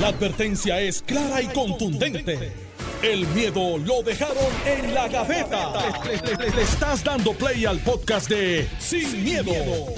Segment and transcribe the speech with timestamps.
[0.00, 2.52] La advertencia es clara y contundente.
[3.00, 4.36] El miedo lo dejaron
[4.66, 5.72] en la gaveta.
[6.04, 9.52] Le, estás dando play al podcast de Sin, miedo,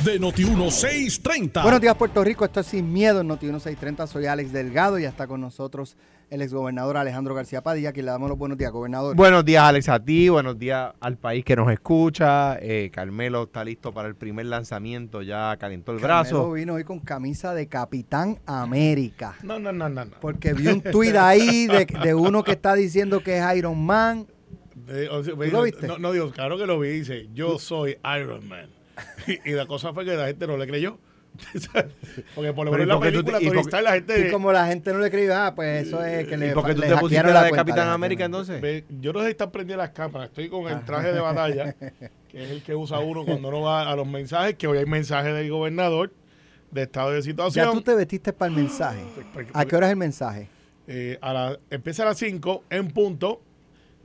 [0.04, 1.62] de Noti1630.
[1.62, 2.44] Buenos días, Puerto Rico.
[2.44, 4.06] Esto es Sin Miedo en Noti 1630.
[4.06, 5.96] Soy Alex Delgado y está con nosotros
[6.28, 9.14] el exgobernador Alejandro García Padilla, que le damos los buenos días, gobernador.
[9.14, 10.28] Buenos días, Alex, a ti.
[10.28, 12.58] Buenos días al país que nos escucha.
[12.60, 15.22] Eh, Carmelo está listo para el primer lanzamiento.
[15.22, 16.52] Ya calentó el Carmelo brazo.
[16.52, 19.36] vino hoy con camisa de Capitán América.
[19.42, 20.04] No, no, no, no.
[20.04, 20.10] no.
[20.20, 24.26] Porque vi un tuit ahí de, de uno que está diciendo que es Iron Man.
[24.88, 25.86] Eh, o sea, ¿Tú lo viste?
[25.86, 26.88] No, no, Dios, claro que lo vi.
[26.90, 28.70] Dice, yo soy Iron Man.
[29.26, 30.98] Y, y la cosa fue que la gente no le creyó.
[32.34, 33.92] Porque por lo menos en la ¿y por qué tú película y Tony Stark, la
[33.92, 34.28] gente...
[34.28, 36.66] Y como la gente no le creyó, ah, pues eso es que le ¿Y por
[36.66, 38.60] qué tú le te pusiste la la de cuenta, Capitán América entonces?
[38.60, 40.28] Ve, Yo no sé si están prendidas las cámaras.
[40.28, 41.72] Estoy con el traje de batalla,
[42.28, 44.86] que es el que usa uno cuando uno va a los mensajes, que hoy hay
[44.86, 46.12] mensajes del gobernador
[46.70, 47.72] de estado de Ya situación.
[47.72, 49.00] tú te vestiste para el mensaje.
[49.32, 50.48] Porque- ¿A qué hora es el mensaje?
[50.88, 53.40] Eh, a la- empieza a las 5 en punto.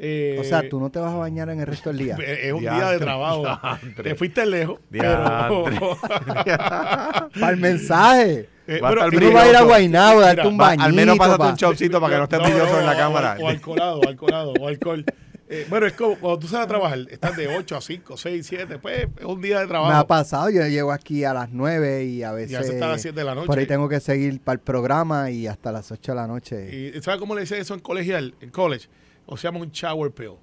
[0.04, 2.16] Eh, O sea, tú no te vas a bañar en el resto del día.
[2.26, 3.44] Es un día de trabajo.
[3.44, 4.04] diantre.
[4.04, 4.80] Te fuiste lejos.
[4.90, 5.66] Pero.
[7.40, 8.50] Para el mensaje.
[8.68, 9.62] Eh, Va Tú no- vas a ir a.
[9.64, 10.84] Guaynabo a darte Mira, un Va, bañito.
[10.86, 11.50] al menos pásate pa.
[11.50, 13.38] un chopcito para que no esté No, brilloso no, en la cámara.
[13.42, 15.06] O, al colado, o al colado, o alcohol.
[15.54, 18.48] Eh, bueno, es como cuando tú sales a trabajar, estás de 8 a 5, 6,
[18.48, 20.08] 7, pues es un día de Me ha trabajo.
[20.08, 22.90] pasado, yo llego aquí a las 9 y a veces, Y a veces está a
[22.92, 23.48] las 7 de la noche.
[23.48, 26.94] por ahí tengo que seguir para el programa y hasta las 8 de la noche.
[26.96, 28.34] Y ¿sabes cómo le dice eso en colegial?
[28.40, 28.88] En college.
[29.26, 30.34] O se llama un shower pill.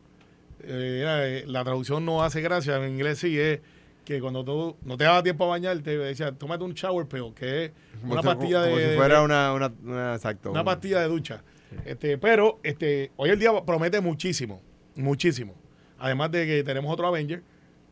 [0.62, 3.60] Eh, era, eh, la traducción no hace gracia, en inglés sí es
[4.04, 7.66] que cuando tú no te daba tiempo a bañarte, decía, tómate un shower pill, que
[7.66, 8.70] es Como una si- pastilla de...
[8.70, 10.50] Como si fuera una, una, una- exacto.
[10.50, 11.42] Una un- pastilla de ducha.
[11.84, 14.62] Este, pero este, hoy el día promete muchísimo,
[14.96, 15.54] muchísimo.
[15.98, 17.42] Además de que tenemos otro Avenger,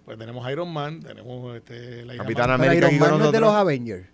[0.07, 3.53] pues tenemos Iron Man, tenemos este, la Capitán América Iron Man no es de los
[3.53, 4.07] Avengers.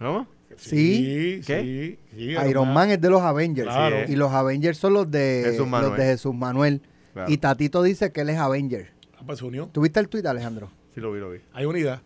[0.00, 0.26] ¿Cómo?
[0.56, 1.40] Sí.
[1.42, 1.98] Sí, ¿Qué?
[2.10, 3.68] sí, sí, Iron Man es de los Avengers.
[3.68, 3.96] Claro.
[4.08, 5.96] Y los Avengers son los de Jesús los Manuel.
[5.96, 6.82] de Jesús Manuel.
[7.12, 7.30] Claro.
[7.32, 8.92] Y Tatito dice que él es Avenger.
[9.16, 9.66] Ah, pues se unió.
[9.72, 10.70] ¿Tuviste el tuit, Alejandro?
[10.94, 11.38] Sí, lo vi, lo vi.
[11.52, 12.02] Hay unidad.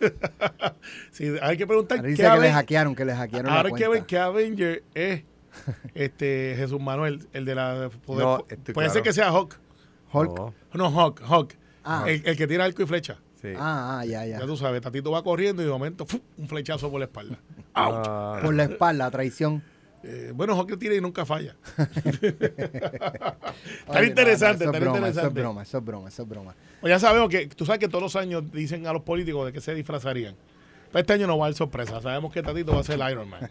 [1.10, 3.68] sí, hay que preguntar Ahora qué dice que le hackearon, que le hackearon la Ahora
[3.70, 5.22] hay que ver qué Avenger es
[5.94, 9.56] este Jesús Manuel, el de la poder- No, estoy puede ser que sea Hawk.
[10.12, 10.36] Hulk.
[10.38, 11.54] No, No, Hawk, Hawk.
[11.84, 12.04] Ah.
[12.06, 13.18] El, el que tira arco y flecha.
[13.40, 13.48] sí.
[13.56, 14.38] Ah, ah, ya, ya.
[14.40, 16.06] Ya tú sabes, Tatito va corriendo y de momento
[16.36, 17.38] un flechazo por la espalda.
[17.76, 19.62] Ah, Por la espalda, traición.
[20.02, 21.56] Eh, bueno, Hawk tira y nunca falla.
[21.76, 23.36] está
[23.88, 25.40] Oye, interesante, no, no, eso está es broma, Eso es interesante.
[25.40, 26.54] broma, eso es broma, eso es broma.
[26.80, 29.52] Pues ya sabemos que tú sabes que todos los años dicen a los políticos de
[29.52, 30.36] que se disfrazarían.
[30.92, 32.00] Pero este año no va a haber sorpresa.
[32.00, 33.50] Sabemos que Tatito va a ser el Iron Man.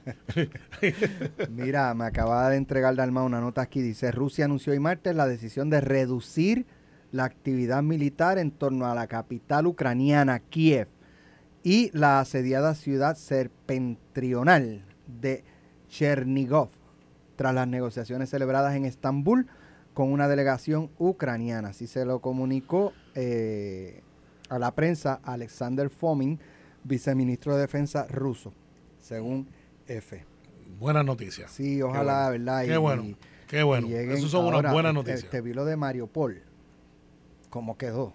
[1.49, 3.81] Mira, me acaba de entregar Dalma una nota aquí.
[3.81, 6.65] Dice, Rusia anunció hoy martes la decisión de reducir
[7.11, 10.87] la actividad militar en torno a la capital ucraniana, Kiev,
[11.65, 15.43] y la asediada ciudad septentrional de
[15.89, 16.69] Chernigov,
[17.35, 19.47] tras las negociaciones celebradas en Estambul
[19.93, 21.69] con una delegación ucraniana.
[21.69, 24.01] Así se lo comunicó eh,
[24.49, 26.39] a la prensa Alexander Fomin,
[26.83, 28.53] viceministro de Defensa ruso,
[28.99, 29.47] según
[29.87, 30.23] F.
[30.79, 31.49] Buenas noticias.
[31.51, 32.63] Sí, ojalá, ¿verdad?
[32.65, 33.87] Qué bueno, Qué bueno.
[33.87, 35.23] y lleguen Esas son ahora, unas buenas este- noticias.
[35.23, 36.43] Este vi lo de Mariupol,
[37.49, 38.13] cómo quedó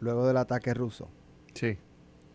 [0.00, 1.08] luego del ataque ruso.
[1.54, 1.76] sí,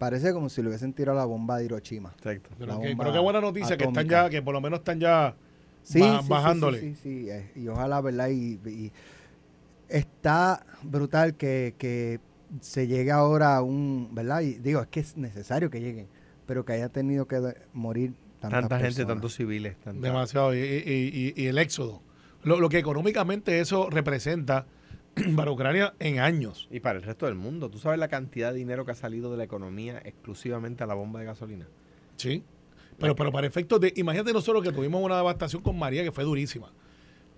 [0.04, 2.12] Parece como si le hubiesen tirado la bomba de Hiroshima.
[2.18, 2.50] exacto.
[2.60, 5.34] Pero, que, pero qué buena noticia que están ya, que por lo menos están ya
[5.82, 6.80] Sí, ba- sí, sí, bajándole.
[6.82, 8.28] Sí, sí, sí, eh, y ojalá, ¿verdad?
[8.30, 8.92] Y, y
[9.90, 12.20] está brutal que, que
[12.62, 14.42] se llegue ahora a un, ¿verdad?
[14.42, 16.08] Y digo, es que es necesario que lleguen,
[16.46, 17.40] pero que haya tenido que
[17.74, 19.76] morir tantas Tanta gente, tantos civiles.
[19.84, 20.54] tanta- Demasiado.
[20.54, 22.02] Y, y- y- y el éxodo.
[22.44, 24.66] Lo, lo que económicamente eso representa
[25.36, 26.68] para Ucrania en años.
[26.72, 27.70] Y para el resto del mundo.
[27.70, 30.94] ¿Tú sabes la cantidad de dinero que ha salido de la economía exclusivamente a la
[30.94, 31.68] bomba de gasolina?
[32.18, 32.44] Sí.
[33.00, 33.92] Pero, pero para efectos de.
[33.96, 36.72] Imagínate nosotros que tuvimos una devastación con María que fue durísima.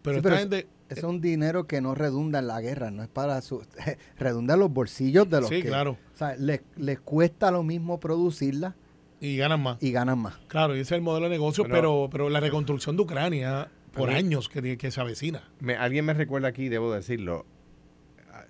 [0.02, 0.68] Pero Sí, esta gente.
[0.88, 3.66] Eso es un dinero que no redunda en la guerra, no es para su...
[4.20, 5.68] redunda en los bolsillos de los Sí, que...
[5.70, 5.98] claro.
[6.14, 8.76] O sea, les, les cuesta lo mismo producirla
[9.20, 9.82] Y ganan más.
[9.82, 10.36] y ganan más.
[10.48, 14.12] Claro, y ese es el modelo de negocio, pero, pero la reconstrucción de Ucrania por
[14.12, 15.50] años que, que se avecina.
[15.60, 17.48] Me- alguien me recuerda aquí, debo decirlo.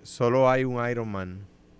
[0.05, 1.39] Solo hay un Iron Man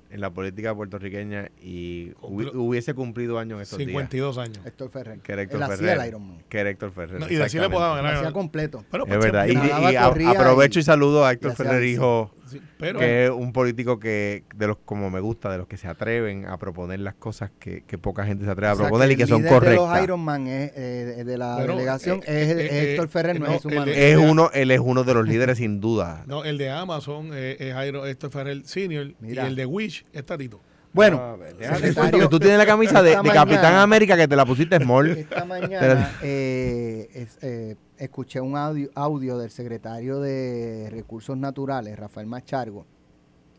[0.10, 4.60] en la política puertorriqueña y Cumplo- hubiese cumplido años en estos 52 años.
[4.66, 5.20] Héctor Ferrer.
[5.20, 6.00] Que era Héctor Él Ferrer.
[6.02, 6.38] el Iron Man.
[6.38, 6.46] días.
[6.50, 7.20] Que Héctor Ferrer.
[7.20, 8.16] No, y decirle Lo ganar.
[8.16, 8.84] hacía completo.
[8.90, 9.46] Bueno, Es pues, verdad.
[9.48, 9.96] Y, y- y
[10.26, 12.45] aprovecho y- y, saludo a Héctor Ferrer, hijo, sí,
[12.78, 15.88] pero que es un político que, de los como me gusta, de los que se
[15.88, 19.10] atreven a proponer las cosas que, que poca gente se atreve a O sea, proponer
[19.10, 19.94] y el que son líder de correctas.
[19.94, 23.40] los Iron Man es, eh, de la delegación eh, es, eh, es eh, Héctor Ferrer,
[23.40, 23.90] no, no, es Manuel.
[23.90, 26.24] Es uno, él es uno de los líderes sin duda.
[26.28, 29.44] no, el de Amazon es esto es Ferrer Senior Mira.
[29.44, 30.62] y el de Wish es Tatito.
[30.96, 34.78] Bueno, A ver, tú tienes la camisa de, Capitán mañana- América que te la pusiste
[34.78, 35.10] small.
[35.12, 42.28] Esta mañana eh, es- eh, escuché un audio, audio del secretario de Recursos Naturales, Rafael
[42.28, 42.86] Machargo,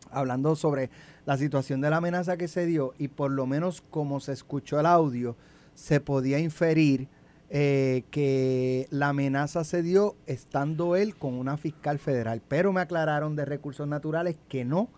[0.09, 0.89] hablando sobre
[1.27, 4.79] la situación de la amenaza que se dio y por lo menos como se escuchó
[4.79, 5.35] el audio,
[5.75, 7.07] se podía inferir
[7.49, 13.35] eh, que la amenaza se dio estando él con una fiscal federal, pero me aclararon
[13.35, 14.89] de Recursos Naturales que no,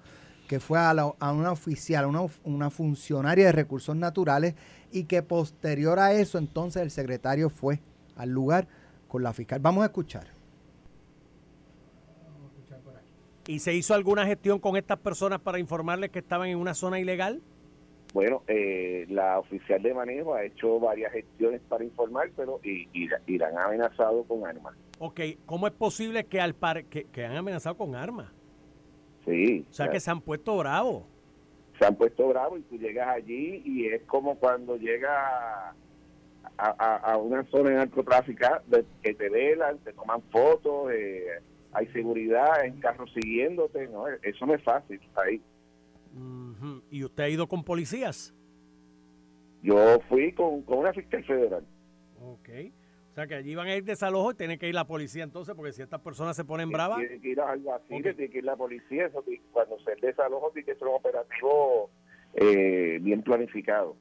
[0.49, 4.55] que fue a, la- a una oficial, a una, una funcionaria de Recursos Naturales
[4.91, 7.79] y que posterior a eso entonces el secretario fue
[8.15, 8.67] al lugar
[9.07, 9.59] con la fiscal.
[9.59, 10.27] Vamos a escuchar.
[13.45, 16.99] ¿Y se hizo alguna gestión con estas personas para informarles que estaban en una zona
[16.99, 17.41] ilegal?
[18.13, 23.07] Bueno, eh, la oficial de manejo ha hecho varias gestiones para informar, pero y, y,
[23.27, 24.75] y la han amenazado con armas.
[24.97, 28.31] Ok, ¿cómo es posible que al par que, que han amenazado con armas?
[29.25, 31.03] Sí, O sea, que se han puesto bravos.
[31.77, 35.73] se han puesto bravos y tú llegas allí y es como cuando llegas a,
[36.57, 38.45] a- a una zona de narcotráfico
[39.01, 41.25] que te velan, te toman fotos, eh,
[41.71, 44.07] hay seguridad en carros siguiéndote, ¿no?
[44.07, 45.41] Eso no es fácil ahí.
[46.91, 48.33] ¿Y usted ha ido con policías?
[49.61, 51.63] Yo fui con, con una fiscal federal.
[52.21, 52.49] Ok.
[53.19, 55.73] Sea, que allí van a ir desalojo y tiene que ir la policía entonces, porque
[55.73, 56.99] si estas personas se ponen bravas...
[56.99, 58.01] Tiene que ir a algo así, Ok.
[58.15, 61.89] tiene que ir la policía, eso, cuando se desalojo tiene que ser un operativo
[62.35, 63.97] eh, bien planificado.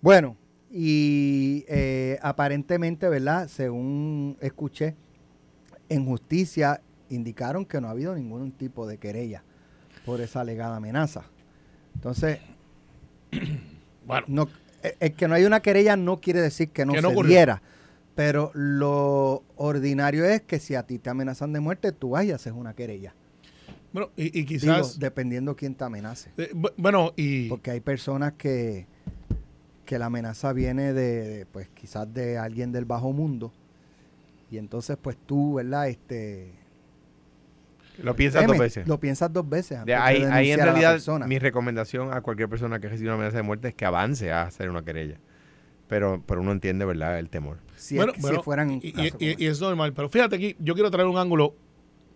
[0.00, 0.36] Bueno,
[0.70, 3.48] y eh, aparentemente, ¿verdad?
[3.48, 4.94] Según escuché,
[5.88, 9.42] en justicia indicaron que no ha habido ningún tipo de querella
[10.04, 11.24] por esa alegada amenaza.
[11.96, 12.38] Entonces,
[14.04, 14.48] Bueno, no,
[14.84, 17.30] eh, el que no hay una querella no quiere decir que no Que se ocurrió.
[17.30, 17.62] diera.
[18.16, 22.32] Pero lo ordinario es que si a ti te amenazan de muerte, tú vas y
[22.32, 23.14] haces una querella.
[23.92, 24.98] bueno y, y Digo, quizás...
[24.98, 26.30] dependiendo quién te amenace.
[26.38, 27.48] eh, bu- bueno, y...
[27.48, 28.86] Porque hay personas que,
[29.84, 33.52] que la amenaza viene de, de, pues quizás de alguien del bajo mundo.
[34.50, 35.88] Y entonces, pues tú, ¿verdad?
[35.88, 36.52] Este,
[37.98, 38.88] Lo piensas dos veces.
[38.88, 39.84] Lo piensas dos veces.
[39.84, 43.16] De antes de ahí, ahí en realidad mi recomendación a cualquier persona que reciba una
[43.16, 45.18] amenaza de muerte es que avance a hacer una querella.
[45.88, 47.18] Pero, pero uno entiende, ¿verdad?
[47.18, 47.58] El temor.
[47.76, 50.56] Si, es bueno, que- bueno, si fueran y, y- y- es normal, pero fíjate aquí,
[50.58, 51.54] yo quiero traer un ángulo,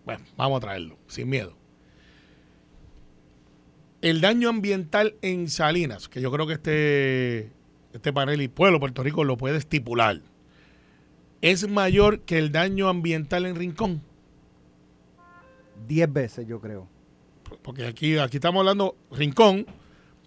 [0.04, 1.54] bueno, vamos a traerlo, sin miedo.
[4.02, 7.52] El daño ambiental en Salinas, que yo creo que este,
[7.92, 10.20] este panel y pueblo Puerto Rico lo puede estipular,
[11.42, 14.02] es mayor que el daño ambiental en Rincón.
[15.86, 16.88] Diez veces, yo creo.
[17.62, 19.66] Porque aquí, aquí estamos hablando, Rincón,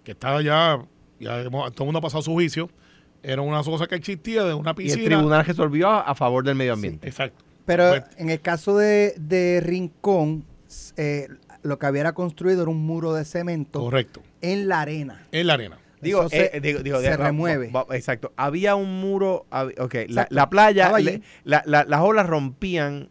[0.04, 0.86] que estaba ya,
[1.20, 2.70] ya todo el mundo ha pasado su juicio,
[3.24, 5.02] era una cosa que existía de una Y piscina.
[5.04, 7.08] el tribunal resolvió a, a favor del medio ambiente.
[7.08, 7.44] Exacto.
[7.66, 10.46] Pero Pues- en el caso de, de Rincón,
[10.98, 11.28] eh,
[11.62, 14.22] lo que había construido era un muro de cemento Correcto.
[14.42, 15.26] en la arena.
[15.32, 15.78] En la arena.
[16.02, 17.72] Digo, se- eh, digo, digo, se de- remueve.
[17.72, 18.34] va- va- exacto.
[18.36, 19.46] Había un muro.
[19.50, 19.96] hab- ok,
[20.30, 21.06] la, playa, Estaba allí.
[21.06, 23.08] le- la- la- las olas rompían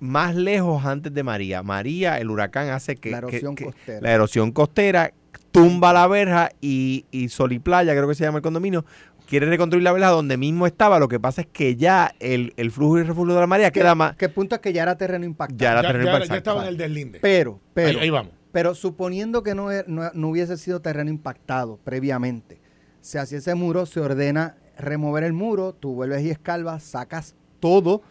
[0.00, 1.62] más lejos antes de María.
[1.62, 3.10] María, el huracán hace que.
[3.10, 4.00] La que- erosión que- costera.
[4.00, 5.12] La erosión costera
[5.50, 8.84] tumba la verja y, y Sol y Playa, creo que se llama el condominio,
[9.26, 10.98] quiere reconstruir la verja donde mismo estaba.
[10.98, 13.80] Lo que pasa es que ya el, el flujo y refugio de la María ¿Qué,
[13.80, 14.16] queda más.
[14.16, 15.58] qué punto es que ya era terreno impactado?
[15.58, 16.34] Ya era Ya, terreno ya- impactado.
[16.34, 17.18] ya estaba en el deslinde.
[17.20, 18.32] Pero, pero, ahí, ahí vamos.
[18.52, 22.60] Pero suponiendo que no, no- no hubiese sido terreno impactado previamente,
[23.00, 28.02] se hacía ese muro, se ordena remover el muro, tú vuelves y escalvas, sacas todo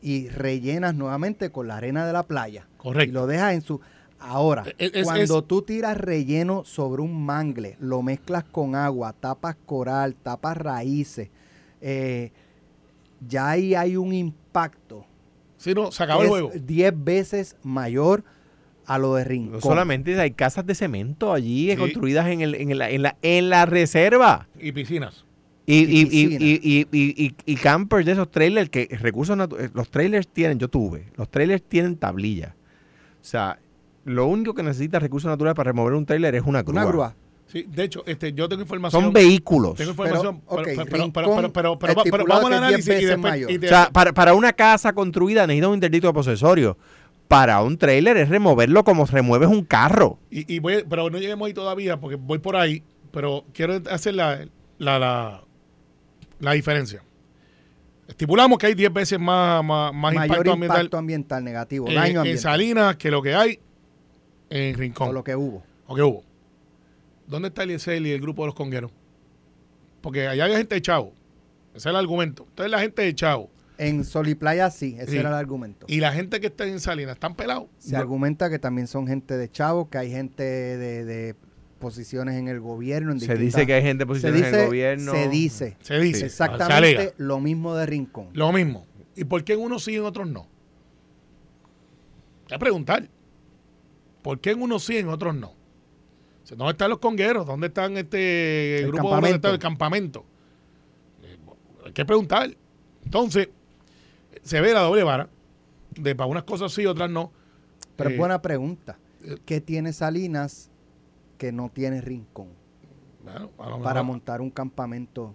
[0.00, 2.68] y rellenas nuevamente con la arena de la playa.
[2.76, 3.10] Correcto.
[3.10, 3.80] Y lo dejas en su...
[4.20, 9.12] Ahora, Es- es- cuando es- tú tiras relleno sobre un mangle, lo mezclas con agua,
[9.12, 11.28] tapas coral, tapas raíces,
[11.80, 12.32] eh,
[13.26, 15.04] ya ahí hay un impacto
[15.56, 16.50] Si no, se acabó el juego.
[16.52, 18.24] es 10 veces mayor
[18.86, 19.52] a lo de Rincón.
[19.54, 21.76] No solamente hay casas de cemento allí Sí.
[21.76, 24.48] construidas en, el, en, la, en, la, en la reserva.
[24.58, 25.24] Y piscinas.
[25.66, 29.36] Y, Y y, y, y, y, y- y- y campers de esos trailers que recursos
[29.36, 32.54] natu- eh, los trailers tienen, yo tuve, los trailers tienen tablilla.
[33.20, 33.58] O sea,
[34.08, 36.72] lo único que necesita recursos naturales para remover un trailer es una grúa.
[36.82, 37.16] Una grúa.
[37.46, 39.02] Sí, de hecho, este, yo tengo información.
[39.04, 39.74] Son vehículos.
[39.76, 40.42] Tengo información.
[40.48, 42.62] Pero, ok, pero, pero, pero, pero, pero, pero, pero, pero estipulado vamos al que es
[42.62, 43.32] análisis 10 y después.
[43.32, 43.50] mayor.
[43.50, 46.76] y O de- sea, para, para una casa construida necesita un interdicto posesorio.
[47.26, 50.18] Para un trailer es removerlo como remueves un carro.
[50.30, 52.82] y, y voy, pero no lleguemos ahí todavía porque voy por ahí.
[53.12, 54.46] Pero quiero hacer la,
[54.78, 55.42] la, la,
[56.40, 57.02] la diferencia.
[58.06, 62.10] Estipulamos que hay 10 veces más, más, más mayor impacto impacto ambiental negativo, en, daño
[62.10, 63.58] en ambiental, Salinas que lo que hay
[64.50, 65.14] en o Rincón.
[65.14, 65.62] lo que hubo.
[65.86, 66.24] ¿O qué hubo?
[67.26, 68.90] ¿Dónde está Eliezer y el grupo de los congueros?
[70.00, 71.12] Porque allá hay gente de Chavo.
[71.70, 72.46] Ese es el argumento.
[72.48, 75.16] Entonces la gente de Chavo En Sol y Playa sí, ese Sí.
[75.18, 75.86] era el argumento.
[75.88, 77.66] y la gente que está en Salinas están pelados.
[77.78, 81.34] Se argumenta que también son gente de Chavo, que hay gente de, de
[81.78, 83.12] posiciones en el gobierno.
[83.12, 85.12] En Se distintas- dice que hay gente en se posiciones en el gobierno.
[85.12, 86.26] se dice Se dice.
[86.26, 88.28] Exactamente lo mismo de Rincón.
[88.32, 88.84] Lo mismo.
[89.14, 90.48] ¿Y por qué en unos sí y en otros no?
[92.46, 93.08] Hay que preguntar.
[94.22, 95.48] ¿Por qué en unos sí y en otros no?
[95.48, 97.46] O sea, ¿Dónde están los congueros?
[97.46, 99.48] ¿Dónde están este El grupo campamento.
[99.50, 100.24] del campamento?
[101.22, 101.38] Eh,
[101.86, 102.56] hay que preguntar.
[103.04, 103.48] Entonces,
[104.42, 105.28] se ve la doble vara.
[105.94, 107.32] De para unas cosas sí, otras no.
[107.96, 108.98] Pero Eh, es buena pregunta.
[109.24, 110.70] eh, ¿Qué tiene Salinas
[111.38, 112.48] que no tiene Rincón?
[113.24, 113.50] Bueno,
[113.82, 115.34] Para montar un campamento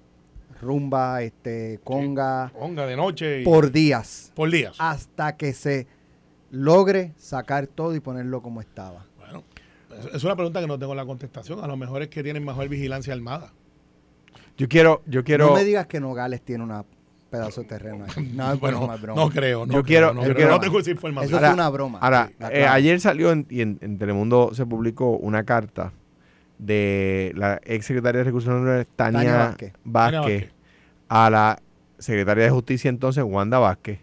[0.62, 4.32] rumba, este, conga, Ponga de noche y- por días.
[4.36, 4.76] por días.
[4.80, 5.88] hasta que se
[6.54, 9.06] logre sacar todo y ponerlo como estaba.
[9.18, 9.44] Bueno,
[10.14, 11.64] es- una pregunta que no tengo la contestación.
[11.64, 13.52] A lo mejor es que tienen mejor vigilancia armada.
[14.56, 15.48] Yo quiero, yo quiero.
[15.48, 16.86] No me digas que Nogales tiene un
[17.32, 18.32] pedazo de terreno ahí.
[18.36, 19.22] No, bueno, broma, es broma.
[19.24, 19.66] no creo.
[19.66, 21.30] No Yo creo, quiero- no, yo creo, quiero- no tengo esa información.
[21.30, 21.98] Eso Ahora- es una broma.
[22.00, 25.92] Ahora, eh, ayer salió en, y en, en Telemundo se publicó una carta
[26.60, 30.52] de la ex secretaria de Recursos Naturales, Tania, Tania Vázquez, Vázquez.
[31.10, 31.60] a la
[31.98, 34.00] secretaria de Justicia entonces, Wanda Vázquez,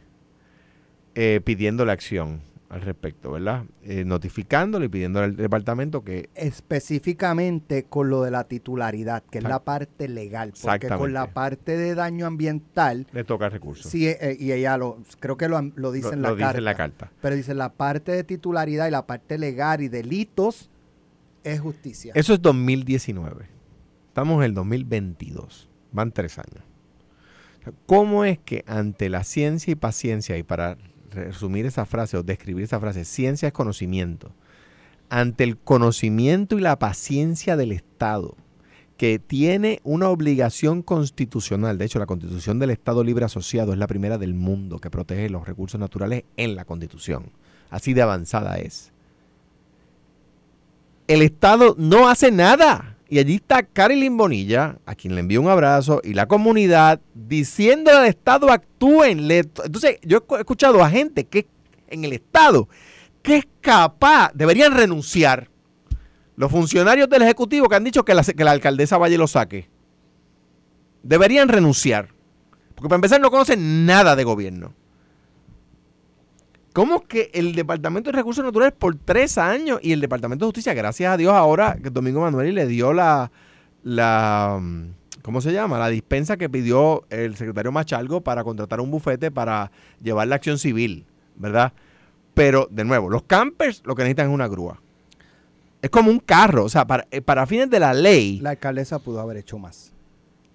[1.14, 2.40] eh, pidiéndole acción
[2.70, 3.64] al respecto, ¿verdad?
[3.82, 9.44] Eh, notificándole y pidiéndole al departamento que Específicamente con lo de la titularidad, que es
[9.44, 10.52] la parte legal.
[10.62, 13.90] Porque con la parte de daño ambiental, le toca recursos.
[13.90, 16.44] sí, eh, y ella lo, creo que lo, lo dice lo, en la lo dice
[16.44, 16.58] carta.
[16.58, 17.12] en la carta.
[17.20, 20.70] Pero dice la parte de titularidad y la parte legal y delitos
[21.42, 22.12] es justicia.
[22.14, 23.46] Eso es 2019.
[24.06, 25.68] Estamos en el 2022.
[25.90, 26.62] Van tres años.
[27.86, 30.78] ¿Cómo es que ante la ciencia y paciencia, y para
[31.10, 34.32] resumir esa frase o describir esa frase, ciencia es conocimiento,
[35.08, 38.36] ante el conocimiento y la paciencia del Estado,
[38.96, 43.86] que tiene una obligación constitucional, de hecho la constitución del Estado Libre Asociado es la
[43.86, 47.30] primera del mundo que protege los recursos naturales en la constitución,
[47.70, 48.92] así de avanzada es.
[51.08, 52.89] El Estado no hace nada.
[53.12, 57.90] Y allí está Carilyn Bonilla, a quien le envío un abrazo, y la comunidad diciendo
[57.90, 59.28] al Estado actúen.
[59.28, 61.48] Entonces, yo he escu- he escuchado a gente que
[61.88, 62.68] en el Estado
[63.22, 65.50] que es capaz, deberían renunciar.
[66.36, 69.68] Los funcionarios del Ejecutivo que han dicho que la, que la alcaldesa y lo saque.
[71.02, 72.08] Deberían renunciar.
[72.74, 74.72] Porque para empezar no conocen nada de gobierno.
[76.72, 80.72] ¿Cómo que el Departamento de Recursos Naturales por tres años y el Departamento de Justicia,
[80.72, 83.32] gracias a Dios ahora que Domingo Manuel le dio la,
[83.82, 84.84] la, mm,
[85.22, 85.80] ¿cómo se llama?
[85.80, 90.58] La dispensa que pidió el secretario Machalgo para contratar un bufete para llevar la acción
[90.58, 91.72] civil, ¿verdad?
[92.34, 94.80] Pero, de nuevo, los campers lo que necesitan es una grúa.
[95.82, 99.00] Es como un carro, o sea, para, eh, para fines de la ley, La alcaldesa
[99.00, 99.92] pudo haber hecho más.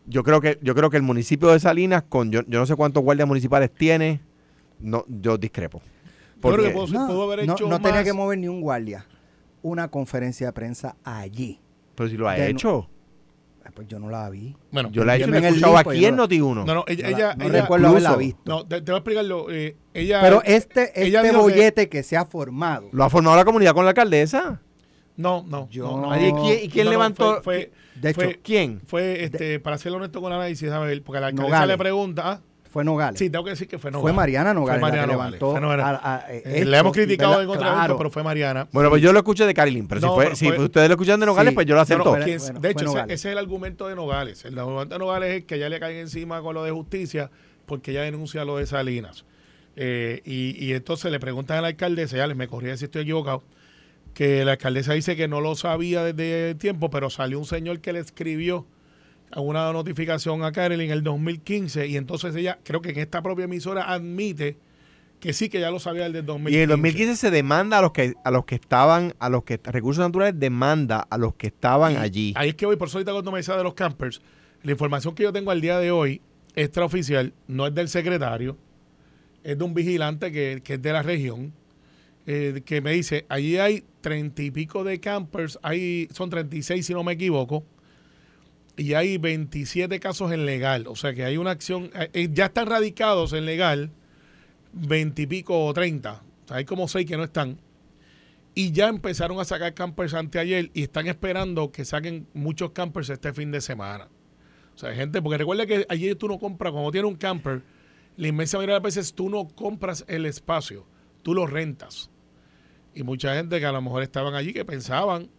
[0.05, 2.75] yo creo que yo creo que el municipio de Salinas, con yo, yo no sé
[2.77, 4.21] cuántos guardias municipales tiene,
[4.79, 5.81] no, yo discrepo.
[6.51, 8.03] Yo creo que Porque- puedo- pudo haber no, hecho no tenía más.
[8.03, 9.05] que mover ni un guardia.
[9.61, 11.59] Una conferencia de prensa allí.
[11.95, 12.89] pero si lo ha de hecho.
[13.65, 14.55] Ah, Pues yo no la vi.
[14.71, 16.27] Bueno, Yo la he yo hecho, la he en el escuchado pues, aquí en no-
[16.27, 16.65] Noti1.
[16.65, 18.41] no, no, ella, ella, no ella- recuerdo haberla incluso- visto.
[18.45, 19.47] no, te, te voy a explicarlo.
[19.49, 22.89] eh, ella, Pero este, ella este que- bollete que, se ha formado.
[22.91, 24.61] Lo ha formado la comunidad con la alcaldesa.
[25.17, 26.09] no, no, Yo- no, no.
[26.11, 27.41] Nadie- ¿quién- ¿Y quién No, no, levantó?
[27.41, 28.81] Fue, De hecho, fue- ¿Quién?
[28.85, 31.73] fue, este, para ser honesto con el análisis, a ver, porque la alcaldesa Nogales.
[31.73, 32.21] le pregunta.
[32.25, 32.41] ah,
[32.75, 33.17] fue Nogales.
[33.17, 34.01] sí, tengo que decir que fue Nogales.
[34.03, 35.51] fue Mariana Nogales Fue la Mariana que Nogales, levantó.
[35.53, 35.85] fue Nogales.
[35.85, 37.43] a- a- eh, esto, le hemos criticado ¿verdad?
[37.45, 37.77] en otro Claro.
[37.77, 38.67] evento, pero fue Mariana.
[38.73, 40.87] Bueno, pues yo lo escuché de Carilín, pero, No, si, fue, pero si fue- ustedes
[40.89, 41.55] lo escuchan de Nogales, Sí.
[41.55, 42.03] pues yo lo acepto.
[42.03, 44.43] no, Bueno, quien- bueno, de hecho, ese, es el argumento de Nogales.
[44.43, 47.31] El argumento de Nogales es que ya le caen encima con lo de justicia
[47.65, 49.23] porque ella denuncia lo de Salinas.
[49.77, 53.03] Eh, y, y entonces le preguntan a la alcaldesa, ya les me corría si estoy
[53.03, 53.41] equivocado,
[54.13, 57.93] que la alcaldesa dice que no lo sabía desde tiempo, pero salió un señor que
[57.93, 58.65] le escribió
[59.41, 63.45] una notificación a Carolyn en el 2015 y entonces ella, creo que en esta propia
[63.45, 64.57] emisora admite
[65.19, 66.51] que sí, que ya lo sabía el 2015.
[66.51, 69.43] Y en el 2015 se demanda a los que a los que estaban, a los
[69.43, 72.33] que Recursos Naturales demanda a los que estaban Y allí.
[72.35, 74.21] Ahí es que voy, por eso ahorita cuando me decía de los campers,
[74.63, 76.21] la información que yo tengo al día de hoy,
[76.55, 78.57] extraoficial, no es del secretario,
[79.43, 81.53] es de un vigilante que, que es de la región,
[82.27, 86.93] eh, que me dice, allí hay treinta y pico de campers, hay, son 36 si
[86.93, 87.63] no me equivoco,
[88.77, 92.45] y hay 27 casos en legal, o sea que hay una acción, eh, eh, ya
[92.45, 93.91] están radicados en legal,
[94.73, 97.59] 20 y pico o 30, o sea, hay como 6 que no están.
[98.57, 103.33] Y ya empezaron a sacar campers anteayer y están esperando que saquen muchos campers este
[103.33, 104.07] fin de semana.
[104.73, 107.63] O sea, gente, porque recuerda que ayer tú no compras, cuando tienes un camper,
[108.17, 110.85] la inmensa mayoría de las veces tú no compras el espacio,
[111.21, 112.09] tú lo rentas.
[112.93, 115.29] Y mucha gente que a lo mejor estaban allí que pensaban,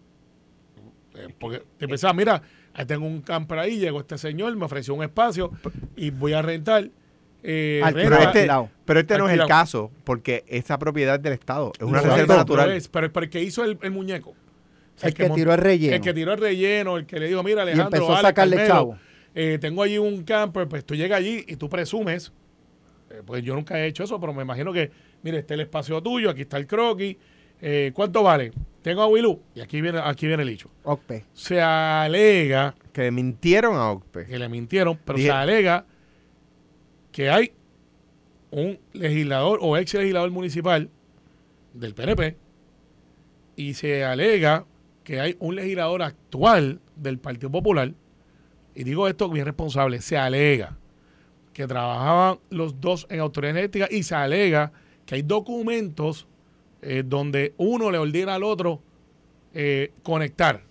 [1.14, 2.42] eh, porque te pensaban, mira,
[2.84, 5.50] tengo un camper ahí, llegó este señor, me ofreció un espacio
[5.96, 6.90] y voy a rentar.
[7.42, 8.70] eh, Pero este, alquilado.
[8.84, 12.26] pero este no es el caso, porque esa propiedad del Estado es una Exacto, reserva
[12.34, 12.70] pero natural.
[12.72, 14.34] es- pero, pero el que hizo el, el muñeco.
[14.96, 15.94] sea, El que tiró el relleno.
[15.94, 18.56] El que tiró el relleno, el que le dijo, mira, Y Alejandro, empezó a sacarle
[18.56, 18.98] Carmelo, chavo.
[19.34, 22.32] eh, tengo allí un camper, pues tú llegas allí y tú presumes,
[23.10, 24.90] eh, pues yo nunca he hecho eso, pero me imagino que,
[25.22, 27.16] mire, este es el espacio tuyo, aquí está el croquis,
[27.60, 28.52] eh, ¿cuánto vale?
[28.86, 30.70] Tengo a Wilú, y aquí viene, aquí viene el hecho.
[30.84, 31.24] Ocpe.
[31.32, 34.26] Se alega Que le mintieron a OCPE.
[34.26, 35.84] que le mintieron, pero Dije- se alega
[37.10, 37.52] que hay
[38.52, 40.88] un legislador o ex legislador municipal
[41.74, 42.36] del PNP
[43.56, 44.66] y se alega
[45.02, 47.92] que hay un legislador actual del Partido Popular,
[48.72, 50.78] y digo esto bien responsable, se alega
[51.52, 54.70] que trabajaban los dos en autoridad eléctrica y se alega
[55.06, 56.28] que hay documentos
[56.82, 58.80] eh, donde uno le ordena al otro
[59.54, 60.62] eh, conectar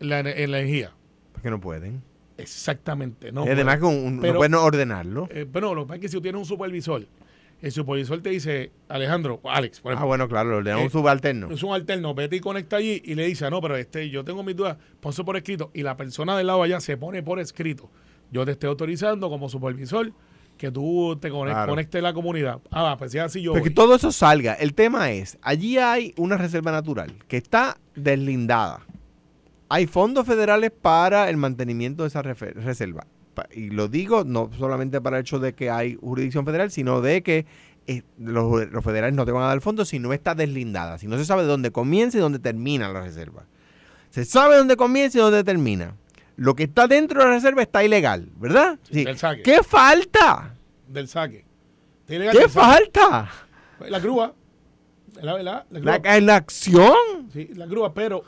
[0.00, 0.92] la, ener- energía.
[1.32, 2.02] Porque no pueden.
[2.36, 3.42] Exactamente, no.
[3.42, 5.28] además, que un, Pero- no pueden ordenarlo.
[5.30, 7.04] Eh, bueno, lo que pasa es que si tú tienes un supervisor,
[7.60, 10.84] el supervisor te dice, Alejandro, o Alex, por Ah, ejemplo, bueno, claro, le ordenan eh,
[10.84, 11.50] un subalterno.
[11.50, 14.24] es un alterno, vete y conecta allí y le dice, "Ah, no, pero este, yo
[14.24, 15.70] tengo mis dudas, ponse por escrito.
[15.74, 17.90] Y la persona del lado allá se pone por escrito.
[18.30, 20.12] Yo te estoy autorizando como supervisor
[20.58, 21.72] que tú te conect- Claro.
[21.72, 22.60] conectes la comunidad.
[22.70, 23.74] Ah, pues si así yo Porque voy.
[23.74, 24.54] todo eso salga.
[24.54, 28.80] El tema es, allí hay una reserva natural que está deslindada.
[29.70, 33.06] Hay fondos federales para el mantenimiento de esa reserva.
[33.54, 37.22] Y lo digo no solamente para el hecho de que hay jurisdicción federal, sino de
[37.22, 37.46] que
[37.86, 41.06] eh, los, los federales no te van a dar fondos si no está deslindada, si
[41.06, 43.44] no se sabe dónde comienza y dónde termina la reserva.
[44.10, 45.94] Se sabe dónde comienza y dónde termina.
[46.38, 48.78] Lo que está dentro de la reserva está ilegal, ¿verdad?
[48.88, 49.42] Sí, del saque.
[49.42, 50.54] ¿Qué falta?
[50.86, 51.44] Del saque.
[52.06, 52.48] Que ¿Qué saque.
[52.48, 53.28] falta?
[53.88, 54.32] La grúa.
[55.20, 55.98] La verdad, la grúa.
[56.04, 56.94] La, la acción.
[57.32, 58.22] Sí, la grúa, pero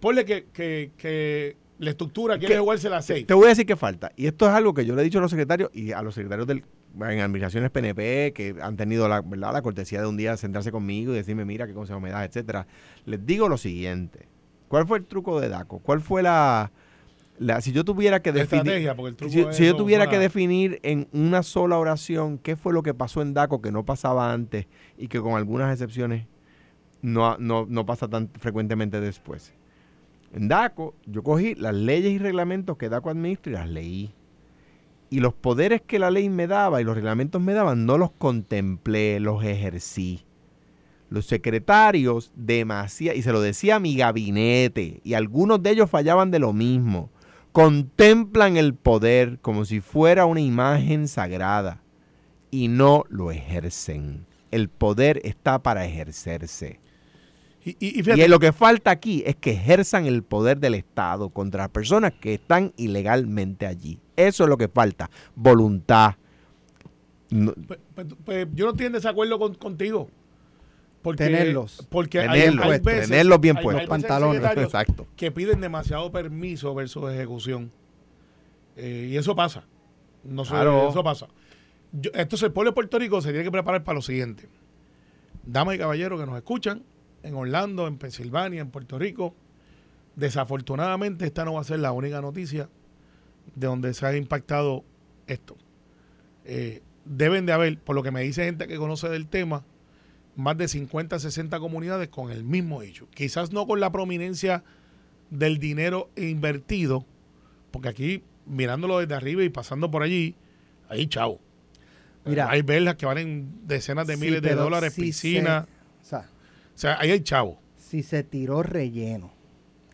[0.00, 3.26] ponle que, que, que la estructura quiere jugarse la 6.
[3.26, 4.10] Te voy a decir qué falta.
[4.16, 6.14] Y esto es algo que yo le he dicho a los secretarios y a los
[6.14, 9.52] secretarios del, en administraciones PNP que han tenido la, ¿verdad?
[9.52, 12.66] la cortesía de un día sentarse conmigo y decirme, mira qué consejo me das, etcétera.
[13.04, 14.28] Les digo lo siguiente.
[14.68, 15.80] ¿Cuál fue el truco de DACO?
[15.80, 16.72] ¿Cuál fue la...
[17.38, 18.90] la si yo tuviera que definir...
[19.28, 23.34] Si, yo tuviera que definir en una sola oración qué fue lo que pasó en
[23.34, 26.26] DACO que no pasaba antes y que con algunas excepciones
[27.02, 29.52] no, no, no pasa tan frecuentemente después.
[30.32, 34.14] En DACO yo cogí las leyes y reglamentos que DACO administra y las leí.
[35.10, 38.10] Y los poderes que la ley me daba y los reglamentos me daban no los
[38.10, 40.24] contemplé, los ejercí.
[41.08, 46.32] Los secretarios demasiado, y se lo decía a mi gabinete, y algunos de ellos fallaban
[46.32, 47.10] de lo mismo,
[47.54, 51.80] contemplan el poder como si fuera una imagen sagrada
[52.50, 54.26] y no lo ejercen.
[54.50, 56.80] El poder está para ejercerse.
[57.64, 60.74] Y, y, y Y fíjate, lo que falta aquí es que ejerzan el poder del
[60.74, 64.00] Estado contra las personas que están ilegalmente allí.
[64.16, 65.08] Eso es lo que falta.
[65.36, 66.16] Voluntad.
[67.30, 70.10] No- pues, pues, pues, yo no estoy en desacuerdo con- contigo.
[71.04, 71.86] Porque, Tenerlos.
[71.90, 73.80] Porque hay- Tenerlos, hay, veces, tenerlos bien hay- puestos.
[73.82, 74.42] hay pantalones.
[74.56, 75.06] Exacto.
[75.16, 77.70] que piden demasiado permiso versus ejecución.
[78.76, 79.64] Eh, y eso pasa.
[80.24, 81.28] No sé, eso pasa.
[81.92, 84.48] Yo- entonces el pueblo de Puerto Rico se tiene que preparar para lo siguiente.
[85.44, 86.82] Damas y caballeros que nos escuchan
[87.22, 89.34] en Orlando, en Pensilvania, en Puerto Rico.
[90.16, 92.68] Desafortunadamente esta no va a ser la única noticia
[93.54, 94.84] de donde se ha impactado
[95.26, 95.56] esto.
[96.46, 99.64] Eh, deben de haber, por lo que me dice gente que conoce del tema,
[100.36, 103.08] más de 50, 60 comunidades con el mismo hecho.
[103.14, 104.64] Quizás no con la prominencia
[105.30, 107.06] del dinero invertido,
[107.70, 110.34] porque aquí, mirándolo desde arriba y pasando por allí,
[110.88, 111.40] hay chavo.
[112.26, 112.48] Mira.
[112.50, 115.66] hay velas que valen decenas de Sí, miles de dólares, si piscinas.
[115.66, 115.70] se-
[116.00, 117.60] o sea, O sea, ahí hay chavo.
[117.76, 119.30] si se tiró relleno,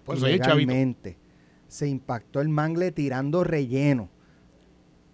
[0.05, 0.73] Por eso ahí hay chavito.
[1.67, 4.09] se impactó el mangle tirando relleno.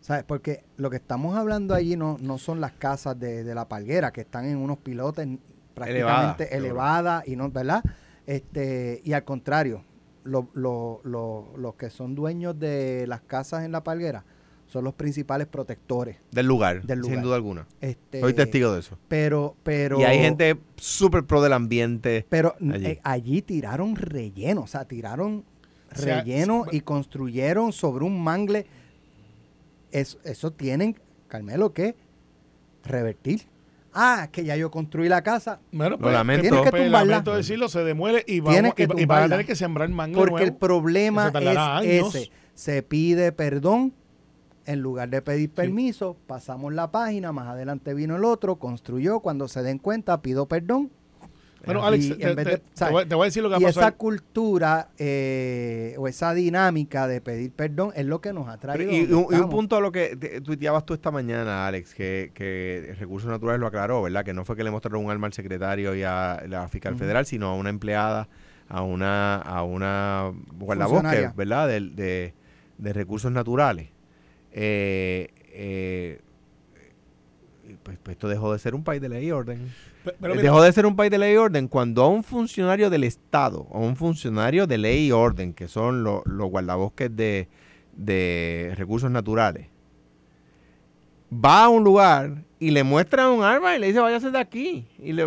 [0.06, 0.22] ¿Sabes?
[0.22, 4.12] Porque lo que estamos hablando allí no, no son las casas de, de la palguera,
[4.12, 5.26] que están en unos pilotes
[5.74, 7.82] prácticamente Elevada, elevadas y no, ¿verdad?
[8.24, 9.82] Este, y al contrario,
[10.22, 14.24] lo- lo- lo- los que son dueños de las casas en la palguera
[14.68, 16.18] son los principales protectores.
[16.30, 17.66] Del lugar, Del sin duda alguna.
[17.80, 18.96] Este, Soy testigo de eso.
[19.08, 19.98] Pero, pero.
[20.00, 22.24] y hay gente súper pro del ambiente.
[22.28, 22.86] Pero allí.
[22.86, 25.44] eh, allí tiraron relleno, o sea, tiraron
[25.92, 28.66] O sea, relleno y construyeron sobre un mangle.
[29.96, 30.96] Eso, eso tienen,
[31.28, 31.96] Carmelo, que
[32.84, 33.42] revertir.
[33.94, 35.58] Ah, que ya yo construí la casa.
[35.72, 36.42] Bueno, Lo lamento.
[36.42, 37.10] Tienes que pues, tumbarla.
[37.12, 39.88] lamento decirlo, se demuele y, Tienes vamos, que y, y van a tener que sembrar
[39.88, 42.14] mango Porque el problema es años.
[42.14, 42.30] ese.
[42.54, 43.94] Se pide perdón.
[44.66, 49.46] En lugar de pedir permiso, pasamos la página, más adelante vino el otro, construyó, cuando
[49.46, 50.90] se den cuenta, pido perdón.
[51.64, 52.92] Bueno, Y Alex, en te, vez te- de- te ¿sabes?
[52.92, 56.32] voy, te voy a decir lo que va Y a esa cultura eh, o esa
[56.34, 58.92] dinámica de pedir perdón es lo que nos ha traído.
[58.92, 59.50] y, un, y un estamos.
[59.50, 63.66] punto a lo que te- tuiteabas tú esta mañana, Alex, que, que Recursos Naturales lo
[63.66, 64.24] aclaró, ¿verdad?
[64.24, 67.26] Que no fue que le mostraron un arma al secretario y a la fiscal federal,
[67.26, 68.28] sino a una empleada
[68.68, 71.32] a una, a una guardabosque, Funcionaria.
[71.36, 71.68] ¿verdad?
[71.68, 72.34] De, de-
[72.78, 73.88] de recursos naturales.
[74.52, 76.20] Eh, eh,
[77.82, 79.72] pues, pues esto dejó de ser un país de ley y orden.
[80.20, 82.22] Pero Eh, mira, dejó de ser un país de ley y orden cuando a un
[82.22, 87.14] funcionario del Estado, a un funcionario de ley y orden, que son lo- los guardabosques
[87.14, 87.48] de,
[87.96, 89.66] de recursos naturales,
[91.32, 94.86] va a un lugar y le muestra un arma y le dice váyase de aquí.
[94.98, 95.24] Y, le,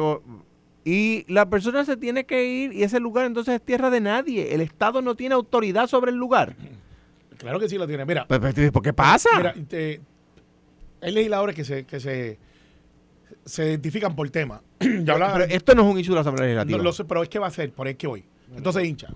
[0.85, 4.53] y la persona se tiene que ir y ese lugar entonces es tierra de nadie.
[4.53, 6.55] El Estado no tiene autoridad sobre el lugar.
[7.37, 8.05] claro que sí lo tiene.
[8.05, 9.29] Mira, Pues, pues, ¿Por qué pasa?
[9.37, 10.01] Mira, te-
[11.01, 12.37] hay legisladores que se, que se,
[13.45, 14.61] se identifican por tema.
[15.03, 16.83] ya hablaba, Pero esto no es un issue de la Asamblea no, Legislativa.
[16.83, 18.25] lo sé, pero es que va a ser, por es que voy.
[18.55, 19.07] Entonces hincha.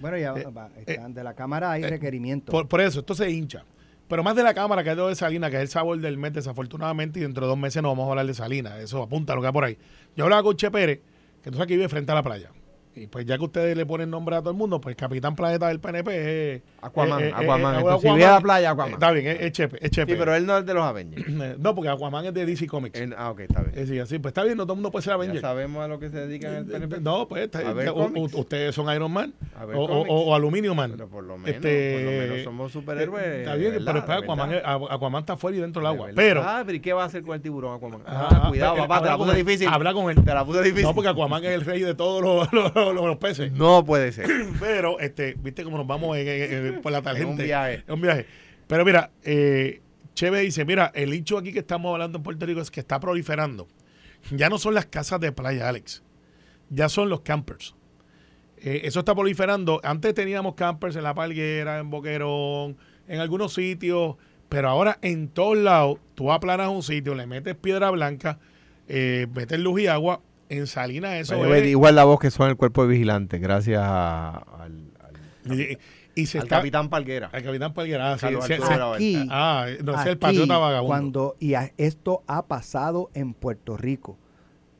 [0.00, 2.50] Bueno, ya Eh, va, están de la Cámara hay eh, requerimientos.
[2.52, 3.64] Por, por eso, esto se hincha.
[4.08, 6.18] Pero más de la Cámara, que es lo de Salina, que es el sabor del
[6.18, 8.78] mes, desafortunadamente, y dentro de dos meses no vamos a hablar de Salina.
[8.78, 9.78] Eso apunta a lo que hay por ahí.
[10.16, 10.98] Yo hablaba con Che Pérez,
[11.42, 12.50] que entonces aquí vive frente a la playa.
[12.94, 15.68] Y pues ya que ustedes le ponen nombre a todo el mundo, pues Capitán Planeta
[15.68, 16.62] del PNP es...
[16.82, 17.74] Aquaman, eh, eh, Aquaman.
[17.74, 18.90] eh, Entonces, si vive a la playa, Aquaman.
[18.90, 20.12] Eh, Está bien, es, es Chepe, es Chepe.
[20.12, 21.24] Sí, pero él no es de los Avengers.
[21.58, 23.00] No, porque Aquaman es de DC Comics.
[23.16, 23.72] Ah, ok, está bien.
[23.78, 25.40] Eh, sí, así, pues está bien, no todo el mundo puede ser Ya Avenger.
[25.40, 27.00] sabemos a lo que se dedican el PNP.
[27.00, 30.34] No, pues está- A ver ustedes son Iron Man A ver o, o, o- o
[30.34, 30.90] Aluminio Man.
[30.92, 33.24] Pero por lo menos, Este, por lo menos somos superhéroes.
[33.24, 33.86] Eh, Está bien, ¿verdad?
[33.86, 36.08] pero espera, De Aquaman, es- Aquaman está fuera y dentro del De agua.
[36.14, 38.00] Pero, Ah, pero ¿y qué va a hacer con el tiburón Aquaman?
[38.06, 39.68] Ah, Ah, cuidado, pero- papá, te la puse difícil.
[39.68, 40.24] habla con él.
[40.24, 40.82] Te la puse difícil.
[40.84, 42.52] no, porque Aquaman es el rey de todos los,
[42.86, 43.52] los- los- los peces.
[43.52, 44.28] No puede ser.
[44.60, 47.30] Pero, este, viste cómo nos vamos en- en- en- por la tangente.
[47.30, 47.74] un viaje.
[47.86, 48.26] Es un viaje.
[48.66, 49.80] Pero mira, eh,
[50.14, 53.00] Cheve dice, mira, el hecho aquí que estamos hablando en Puerto Rico es que está
[53.00, 53.66] proliferando.
[54.30, 56.02] Ya no son las casas de playa, Alex.
[56.70, 57.74] Ya son los campers.
[58.58, 59.80] Eh, eso está proliferando.
[59.82, 62.76] Antes teníamos campers en La Palguera, en Boquerón,
[63.08, 64.16] en algunos sitios,
[64.48, 68.38] pero ahora en todos lados tú aplanas un sitio, le metes piedra blanca,
[68.88, 70.20] eh, metes luz y agua.
[70.52, 71.66] En Salinas eso es...
[71.66, 74.90] Igual la voz que son el cuerpo de vigilante, gracias a- al,
[75.48, 75.78] al- Y,
[76.14, 76.56] y se al está...
[76.56, 77.30] capitán Palguera.
[77.32, 78.12] Al capitán Palguera.
[78.12, 78.26] ah, sí.
[78.26, 80.86] Aquí, Ah, no es el aquí, patriota vagabundo.
[80.88, 84.18] Cuando, y a- esto ha pasado en Puerto Rico.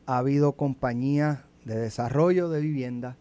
[0.07, 3.17] Ha habido compañías de desarrollo de vivienda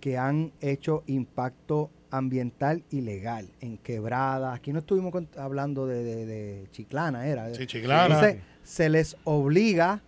[0.00, 4.56] que han hecho impacto ambiental ilegal en quebradas.
[4.56, 7.54] Aquí no estuvimos con- hablando de, de- de Chiclana, era.
[7.54, 8.06] Sí, Chiclana.
[8.06, 10.02] Entonces, se les obliga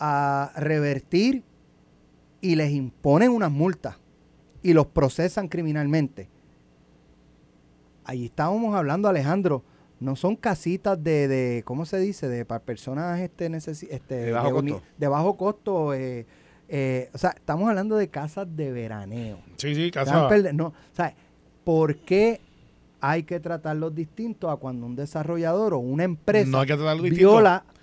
[0.00, 1.44] a revertir
[2.40, 3.96] y les imponen unas multas
[4.62, 6.28] y los procesan criminalmente.
[8.04, 9.62] Ahí estábamos hablando, Alejandro,
[10.00, 12.28] no son casitas de, de ¿cómo se dice?
[12.28, 14.82] De para personas este, necesi- este De bajo costo.
[14.96, 16.26] de bajo costo, eh,
[16.68, 19.38] eh, o sea, estamos hablando de casas de veraneo.
[19.58, 20.28] Sí, sí, Están casa.
[20.28, 21.14] perde- no, o sea,
[21.64, 22.40] ¿por qué
[23.02, 27.32] hay que tratarlos distintos a cuando un desarrollador o una empresa No hay que distinto.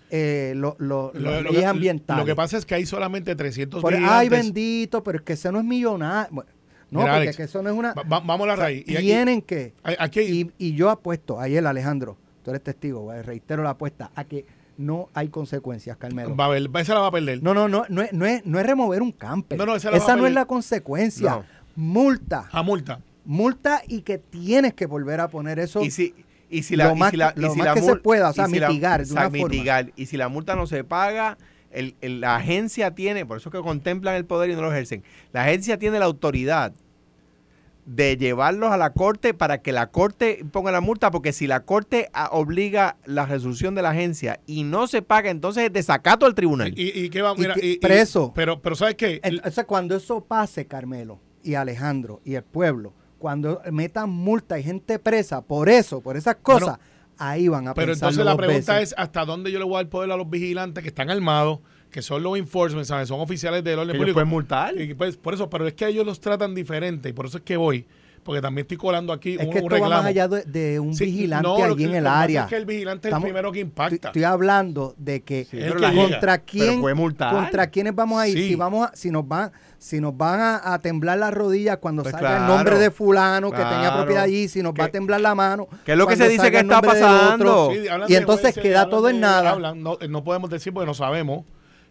[0.10, 2.22] Eh, lo- lo- Lo, que, ambientales?
[2.22, 5.52] lo que pasa es que hay solamente 300 Por- ay, bendito, pero es que ese
[5.52, 6.30] no es millonario.
[6.34, 6.50] Bueno,
[6.90, 7.94] no, Mira, porque Alex, que eso no es una...
[7.94, 8.84] Va- va- vamos a la raíz.
[8.88, 9.74] Y aquí, tienen que...
[9.84, 14.12] aquí hay- Y, y yo apuesto, ayer Alejandro, tú eres testigo, eh, reitero la apuesta,
[14.16, 14.46] a que
[14.78, 16.36] no hay consecuencias, Carmelo.
[16.36, 17.42] va a ver, esa la va a perder.
[17.44, 19.58] No, no, no, no es, no es, no es remover un camper.
[19.58, 21.30] No, no, esa la va a no es la consecuencia.
[21.32, 21.46] No.
[21.76, 22.48] Multa.
[22.52, 23.00] A multa.
[23.26, 25.82] Multa y que tienes que volver a poner eso.
[25.84, 26.14] Y si,
[26.50, 28.34] y si Lo la, y si la- y si más la que se pueda, o
[28.34, 29.92] sea, la- mitigar de una forma.
[29.96, 31.38] Y si la multa no se paga,
[31.72, 35.04] el, el- la agencia tiene, por eso que contemplan el poder y no lo ejercen,
[35.34, 36.74] la agencia tiene la autoridad
[37.86, 41.62] de llevarlos a la corte para que la corte ponga la multa, porque si la
[41.62, 46.26] corte ah, obliga la resolución de la agencia y no se paga, entonces es desacato
[46.26, 46.74] al tribunal.
[46.76, 48.34] Y, y qué va, mira, y- y- preso.
[48.36, 49.22] pero, pero ¿sabes qué?
[49.24, 55.00] Entonces, cuando eso pase, Carmelo y Alejandro y el pueblo, cuando metan multa y gente
[55.00, 56.78] presa por eso, por esas cosas,
[57.18, 58.92] ahí van a Pero entonces la pregunta veces.
[58.94, 61.60] es hasta dónde yo le voy a dar poder a los vigilantes que están armados,
[61.90, 63.08] que son los enforcement, ¿sabes?
[63.08, 64.16] son oficiales del orden Que ellos público.
[64.16, 64.80] pueden multar.
[64.80, 67.44] Y pues, por eso, pero es que ellos los tratan diferente y por eso es
[67.44, 67.86] que voy,
[68.28, 70.80] porque también estoy colando aquí Es un, que un esto va más allá de, de
[70.80, 72.44] un Sí, vigilante no, allí que- en el área.
[72.44, 74.08] Es que el vigilante Estamos- es el primero que Estoy, impacta.
[74.10, 76.02] estoy hablando de que Sí, Es pero que la- llega.
[76.04, 76.82] contra pero quién
[77.18, 78.50] contra quiénes vamos a ir Sí.
[78.50, 82.02] si vamos a- si nos van si nos van a, a temblar las rodillas cuando
[82.04, 85.22] Pues salga el nombre de fulano que tenía propiedad allí si nos va a temblar
[85.22, 87.66] la mano ¿Qué es lo que se dice que está pasando?
[87.66, 87.70] otro.
[87.82, 90.94] Sí, hablan y entonces queda todo en nada hablan, no, no podemos decir porque no
[90.94, 91.46] sabemos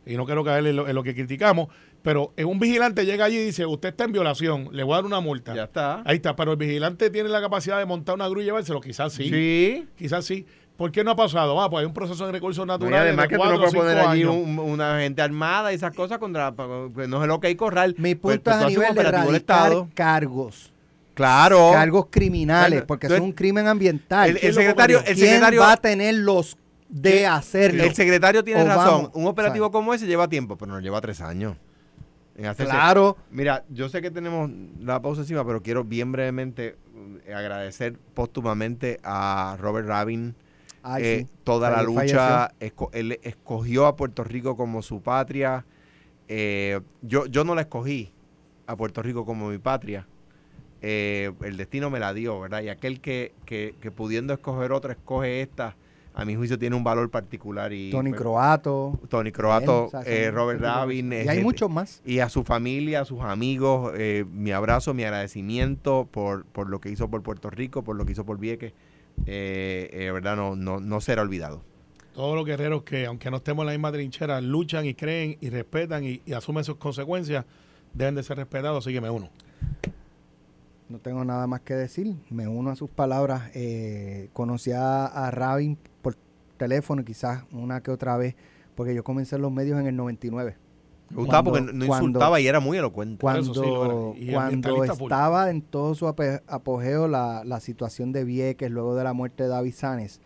[0.06, 1.68] y no quiero caer en lo, en lo que criticamos,
[2.02, 5.04] pero un vigilante llega allí y dice, usted está en violación, le voy a dar
[5.04, 5.54] una multa.
[5.54, 6.02] Ya está.
[6.04, 9.12] Ahí está, pero el vigilante tiene la capacidad de montar una grúa y llevárselo, quizás
[9.12, 9.86] sí, Sí.
[9.96, 10.46] quizás sí.
[10.76, 11.58] ¿Por qué no ha pasado?
[11.60, 13.48] Ah, pues hay un proceso de recursos No, y naturales además de que tú no
[13.48, 17.08] cuatro o puedes cinco poner allí un- una gente armada y esas cosas contra pues
[17.08, 17.94] no es lo que hay corral.
[17.96, 19.88] mi Pues, punto pues, es tú a nivel de erradicar Estado.
[19.94, 20.72] cargos
[21.14, 21.70] Claro.
[21.72, 25.16] cargos criminales porque entonces, es un crimen ambiental El, el ¿Quién lo secretario, el ¿Quién
[25.16, 26.58] secretario, va a tener los
[26.88, 28.84] de hacerlo el secretario tiene O razón.
[28.84, 31.56] vamos, un operativo como ese lleva tiempo, pero no lleva tres años.
[32.36, 32.54] en.
[32.54, 33.16] Claro.
[33.30, 36.76] Mira, yo sé que tenemos la pausa encima, pero quiero bien brevemente
[37.26, 40.34] eh, agradecer póstumamente a Robert Rabin
[40.82, 41.32] Ay, eh, sí.
[41.44, 42.52] toda la lucha.
[42.60, 45.64] esco- él escogió a Puerto Rico como su patria.
[46.28, 48.12] Eh, yo, yo no la escogí
[48.66, 50.06] a Puerto Rico como mi patria.
[50.82, 52.60] Eh, el destino me la dio, ¿verdad?
[52.62, 55.74] Y aquel que, que, que pudiendo escoger otra, escoge esta,
[56.18, 57.72] a mi juicio tiene un valor particular.
[57.72, 58.98] Y, Tony pues, Croato.
[59.08, 61.12] Tony Croato, Él, o sea, eh, Robert Rabin.
[61.12, 62.00] Y eh, hay gente- muchos más.
[62.06, 66.80] y a su familia, a sus amigos, eh, mi abrazo, mi agradecimiento por, por lo
[66.80, 68.72] que hizo por Puerto Rico, por lo que hizo por Vieques.
[69.26, 71.62] Eh, eh, verdad, no, no, no será olvidado.
[72.14, 75.50] Todos los guerreros que, aunque no estemos en la misma trinchera, luchan y creen y
[75.50, 77.44] respetan y, y asumen sus consecuencias,
[77.92, 78.84] deben de ser respetados.
[78.86, 79.28] Así que me uno.
[80.88, 82.14] No tengo nada más que decir.
[82.30, 83.50] Me uno a sus palabras.
[83.54, 85.76] Eh, conocí a, a Rabin
[86.56, 88.34] teléfono, quizás una que otra vez,
[88.74, 90.56] porque yo comencé en los medios en el 99.
[91.10, 93.20] Me gustaba Cuando- porque no cuando- insultaba y era muy elocuente.
[93.20, 94.20] Cuando, sí lo era.
[94.20, 99.12] Y cuando estaba en todo su apogeo la, la situación de Vieques, luego de la
[99.12, 100.20] muerte de David Sanes,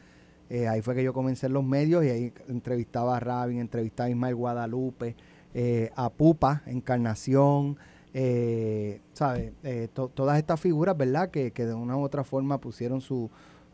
[0.49, 4.07] eh, ahí fue que yo comencé en los medios y ahí entrevistaba a Rabin, entrevistaba
[4.07, 5.17] a Ismael Guadalupe,
[5.55, 7.77] eh, a Pupa, Encarnación,
[8.15, 9.53] eh, ¿sabe?
[9.63, 11.31] Eh, to- todas estas figuras, ¿verdad?
[11.31, 13.31] Que, que de una u otra forma pusieron su,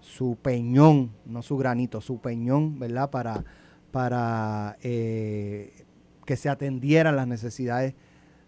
[0.06, 3.10] su peñón, no su granito, su peñón, ¿verdad?
[3.10, 3.44] Para,
[3.90, 5.84] para eh,
[6.24, 7.94] que se atendieran las necesidades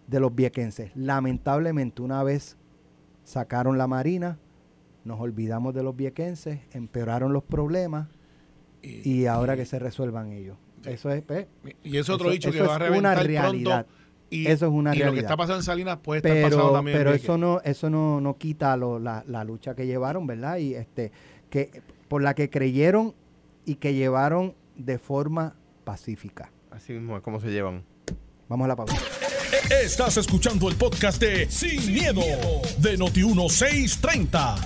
[0.07, 0.93] de los viequenses.
[0.95, 2.57] Lamentablemente, una vez
[3.25, 4.39] sacaron la marina,
[5.05, 8.09] nos olvidamos de los viequenses, empeoraron los problemas
[8.83, 10.57] y ahora que se resuelvan ellos.
[10.85, 11.47] Eso es, pues,
[11.83, 13.85] Y ese otro Eso- dicho que eso va a reventar una realidad.
[13.87, 13.99] pronto.
[14.31, 15.25] Y, Eso es una y lo que realidad.
[15.25, 16.97] está pasando en Salinas puede estar pasando pero, también.
[16.99, 20.59] en pero eso no eso no, no quita lo- la, la lucha que llevaron verdad
[20.59, 21.13] y este
[21.51, 23.15] que por la que creyeron
[23.65, 27.85] y que llevaron de forma pacífica Así mismo es como se llevan.
[28.49, 28.97] vamos a la pausa
[29.83, 32.21] Estás escuchando el podcast de Sin, miedo,
[32.79, 34.57] de Noti1630.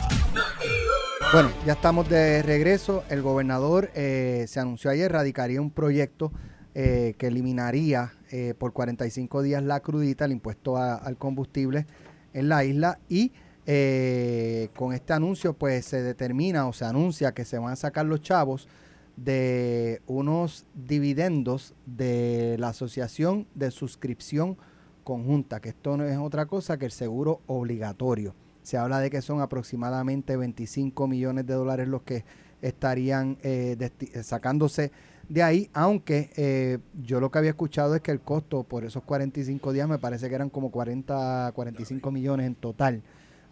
[1.33, 6.33] bueno ya estamos de regreso el gobernador eh, se anunció ayer radicaría un proyecto
[6.75, 11.87] eh, que eliminaría eh, por 45 días la crudita el impuesto a- al combustible
[12.33, 13.33] en la isla y
[13.67, 18.07] eh, con este anuncio pues se determina o se anuncia que se van a sacar
[18.07, 18.69] los chavos
[19.17, 24.57] de unos dividendos de la asociación de suscripción
[25.05, 28.35] conjunta, que esto no es otra cosa que el seguro obligatorio.
[28.63, 32.25] Se habla de que son aproximadamente 25 millones de dólares los que
[32.63, 34.93] estarían eh, eh, sacándose
[35.29, 39.03] de ahí, aunque eh, yo lo que había escuchado es que el costo por esos
[39.03, 43.03] 45 días me parece que eran como 40, 45 millones en total.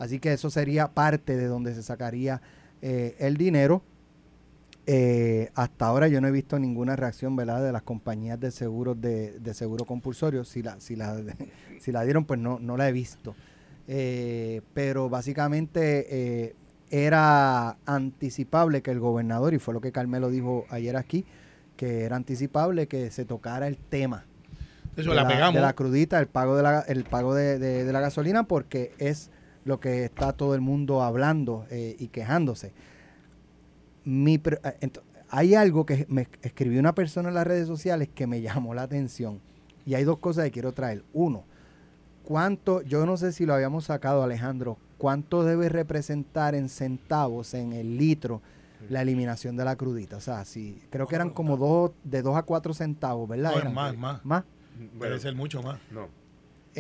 [0.01, 2.41] Así que eso sería parte de donde se sacaría
[2.83, 3.83] eh, el dinero.
[4.87, 7.63] Eh, hasta ahora yo no he visto ninguna reacción ¿verdad?
[7.63, 10.43] de las compañías de seguros de, de seguro compulsorio.
[10.45, 11.17] Si la, si la,
[11.81, 13.37] si la dieron, pues no, no la he visto.
[13.87, 16.55] Eh, pero básicamente
[16.91, 21.25] era anticipable que el gobernador, y fue lo que Carmelo dijo ayer aquí,
[21.77, 24.25] que era anticipable que se tocara el tema
[24.97, 25.55] De hecho, de la, la, pegamos.
[25.55, 28.93] de la crudita, el pago de la, el pago de, de- de la gasolina, porque
[28.99, 29.31] es
[29.64, 32.73] lo que está todo el mundo hablando eh, y quejándose.
[34.05, 34.90] Mi eh,
[35.29, 38.83] hay algo que me escribió una persona en las redes sociales que me llamó la
[38.83, 39.40] atención.
[39.87, 41.05] Y hay dos cosas que quiero traer.
[41.12, 41.44] Uno,
[42.25, 47.73] ¿cuánto, yo no sé si lo habíamos sacado Alejandro, cuánto debe representar en centavos, en
[47.73, 48.42] el litro,
[48.88, 50.16] la eliminación de la crudita?
[50.16, 53.51] O sea, si, creo que eran como dos, de 2 a 4 centavos, ¿verdad?
[53.51, 53.75] No, es Eran.
[53.75, 54.25] más, más.
[54.25, 54.44] ¿Más?
[54.99, 55.79] Debe ser mucho más.
[55.90, 56.20] no.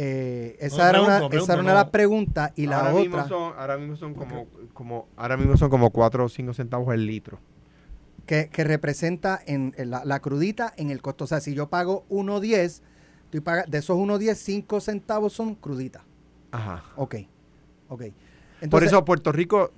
[0.02, 2.78] Eh, esa, No, era pregunto, una, pregunto, esa era una de las preguntas y la
[2.78, 6.28] ahora Mismo otra son, ahora mismo son como, como, ahora mismo son como 4 o
[6.30, 7.38] 5 centavos el litro.
[8.24, 11.24] que, que representa en, en la, la crudita en el costo.
[11.24, 12.80] O sea, si yo pago 1.10,
[13.24, 16.02] estoy paga- de esos 1.10, 5 centavos son crudita.
[16.52, 16.82] Ajá.
[16.96, 17.16] Ok,
[17.88, 17.98] ok.
[18.00, 18.12] Por
[18.62, 19.70] Entonces, eso Puerto Rico,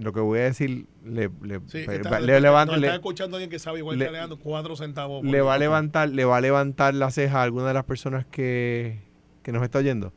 [0.00, 3.36] lo que voy a decir, le, le, Sí, está- le levanta- nos le- está escuchando
[3.36, 5.24] alguien que sabe igual le- que Alejandro, cuatro centavos.
[5.24, 8.24] le va a levantar, le va a levantar la ceja a alguna de las personas
[8.30, 8.98] que,
[9.42, 10.12] que nos está oyendo.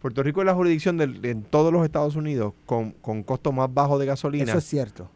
[0.00, 3.72] Puerto Rico es la jurisdicción del- en todos los Estados Unidos con, con costo más
[3.72, 5.10] bajo de gasolina eso es cierto.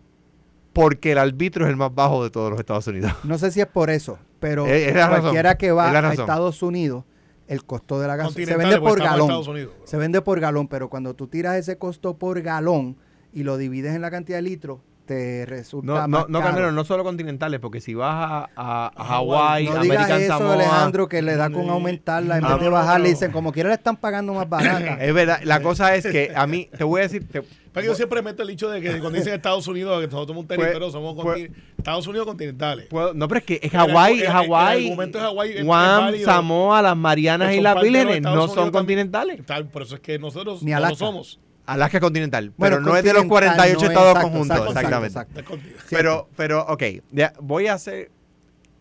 [0.73, 3.13] porque el arbitrio es el más bajo de todos los Estados Unidos.
[3.25, 6.13] No sé si es por eso, pero Es- razón, cualquiera que va es a.
[6.13, 7.05] Estados Unidos,
[7.49, 9.45] el costo de la gasolina se vende porque por galón.
[9.85, 12.97] Se vende por galón, pero cuando tú tiras ese costo por galón
[13.37, 16.51] y lo divides en la cantidad de litros, te resulta No, más no, no, caro.
[16.53, 20.55] Carmelo, no solo continentales, porque si vas a, a- a Hawái, No American eso, Samoa,
[20.55, 21.69] Alejandro, que le da con Sí.
[21.69, 23.09] aumentarla en Ah, vez de bajarle.
[23.11, 25.05] Dicen, como quiera le están pagando más barata.
[25.05, 27.95] Es verdad, la cosa es que a mí, te voy a decir, te, Pero yo
[27.95, 30.59] siempre meto el dicho de que cuando dicen Estados Unidos, que nosotros somos un Pues-
[30.59, 32.89] territorio, somos pues- Estados Unidos continentales.
[33.15, 34.91] No, pero es que es Hawái, Hawái,
[35.63, 36.25] Guam, válido.
[36.25, 38.73] Samoa, las Marianas y las Vírgenes no son también.
[38.73, 39.47] continentales.
[39.47, 41.39] Tal, por eso es que nosotros Ni no lo somos.
[41.67, 44.57] Alaska continental, Bueno, pero no es de los continental, 48 no es- estados exacto, conjuntos,
[44.57, 45.19] exacto, exactamente.
[45.19, 48.11] exacto, Pero, pero, ok, ya, voy a hacer.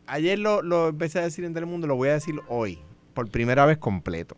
[0.08, 2.78] Ayer lo, lo empecé a decir en Telemundo, lo voy a decir hoy,
[3.15, 4.38] por primera vez completo.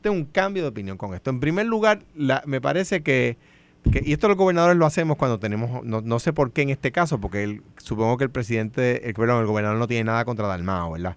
[0.00, 1.30] Tengo un cambio de opinión con esto.
[1.30, 3.36] En primer lugar, la- me parece que,
[3.92, 6.70] que- y esto los gobernadores lo hacemos cuando tenemos, no, no sé por qué en
[6.70, 10.24] este caso, porque el- supongo que el presidente, el, perdón, el gobernador no tiene nada
[10.24, 11.16] contra Dalmao, ¿verdad?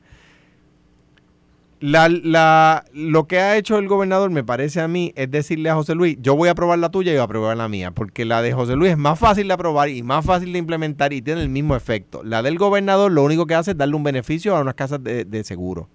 [1.82, 5.76] La, la- lo que ha hecho el gobernador, me parece a mí, es decirle a
[5.76, 8.26] José Luis, yo voy a aprobar la tuya y voy a aprobar la mía, porque
[8.26, 11.22] la de José Luis es más fácil de aprobar y más fácil de implementar y
[11.22, 12.22] tiene el mismo efecto.
[12.24, 15.24] La del gobernador lo único que hace es darle un beneficio a unas casas de,
[15.24, 15.88] de seguro,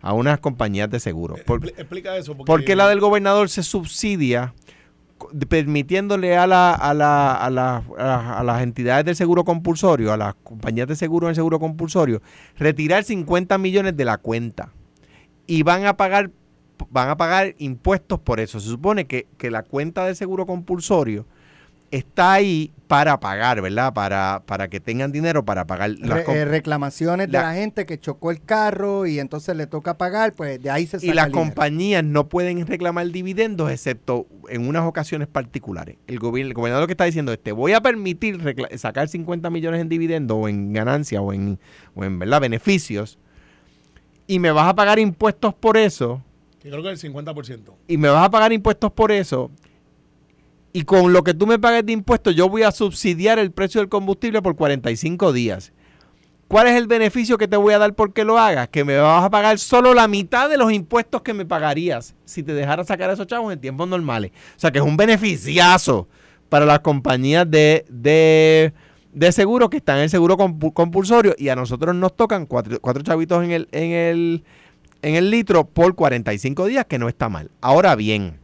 [0.00, 1.34] a unas compañías de seguro.
[1.44, 2.36] Por- Expli- Explica eso.
[2.36, 4.54] Porque, porque la del gobernador se subsidia
[5.48, 10.12] permitiéndole a, la, a, la- a, la- a la- a las entidades del seguro compulsorio,
[10.12, 12.22] a las compañías de seguro en el seguro compulsorio,
[12.58, 14.70] retirar 50 millones de la cuenta
[15.46, 16.30] y van a pagar
[16.90, 18.58] van a pagar impuestos por eso.
[18.58, 21.26] Se supone que, que la cuenta del seguro compulsorio
[21.92, 23.92] está ahí para pagar, ¿verdad?
[23.92, 27.86] Para, para que tengan dinero para pagar las Re- eh, reclamaciones la- de la gente
[27.86, 31.14] que chocó el carro y entonces le toca pagar, pues de ahí se saca y
[31.14, 35.96] las el compañías no pueden reclamar dividendos excepto en unas ocasiones particulares.
[36.06, 38.40] El, gobierno, el gobernador lo que está diciendo es, te voy a permitir
[38.76, 41.58] sacar 50 millones en dividendos o en ganancia o en,
[41.94, 42.40] o en ¿verdad?
[42.40, 43.18] beneficios
[44.26, 46.22] y me vas a pagar impuestos por eso
[46.62, 47.74] Yo creo que el 50%.
[47.88, 49.50] y me vas a pagar impuestos por eso
[50.72, 53.80] y con lo que tú me pagues de impuestos yo voy a subsidiar el precio
[53.80, 55.72] del combustible por 45 días.
[56.48, 58.68] ¿Cuál es el beneficio que te voy a dar porque lo hagas?
[58.68, 62.42] Que me vas a pagar solo la mitad de los impuestos que me pagarías si
[62.42, 64.32] te dejara sacar esos chavos en tiempos normales.
[64.56, 66.08] O sea que es un beneficiazo
[66.50, 68.74] para las compañías de, de,
[69.12, 72.80] de seguro que están en el seguro compu- compulsorio y a nosotros nos tocan cuatro,
[72.80, 74.44] cuatro chavitos en el, en, el,
[75.02, 77.50] en el litro por 45 días, que no está mal.
[77.60, 78.38] Ahora bien,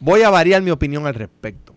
[0.00, 1.74] voy a variar mi opinión al respecto.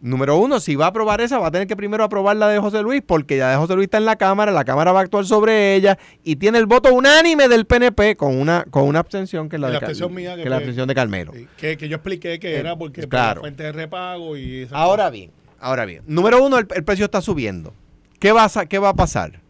[0.00, 2.60] Número uno, si va a aprobar esa, va a tener que primero aprobar la de
[2.60, 5.02] José Luis, porque ya de José Luis está en la Cámara, la Cámara va a
[5.02, 9.48] actuar sobre ella y tiene el voto unánime del PNP con una, con una abstención
[9.48, 11.32] que es la, de abstención mía, que que es la fue- abstención de Carmelo.
[11.56, 13.34] Que, que yo expliqué que Eh, era porque por claro.
[13.36, 16.02] la fuente de repago y esas Ahora bien, ahora bien.
[16.06, 17.72] Número uno, el, el precio está subiendo.
[18.20, 19.40] ¿Qué va, a, ¿Qué va a pasar?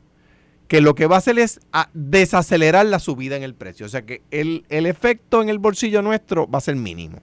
[0.69, 3.87] Que lo que va a hacer es a desacelerar la subida en el precio.
[3.87, 7.19] O sea que el, el efecto en el bolsillo nuestro va a ser mínimo.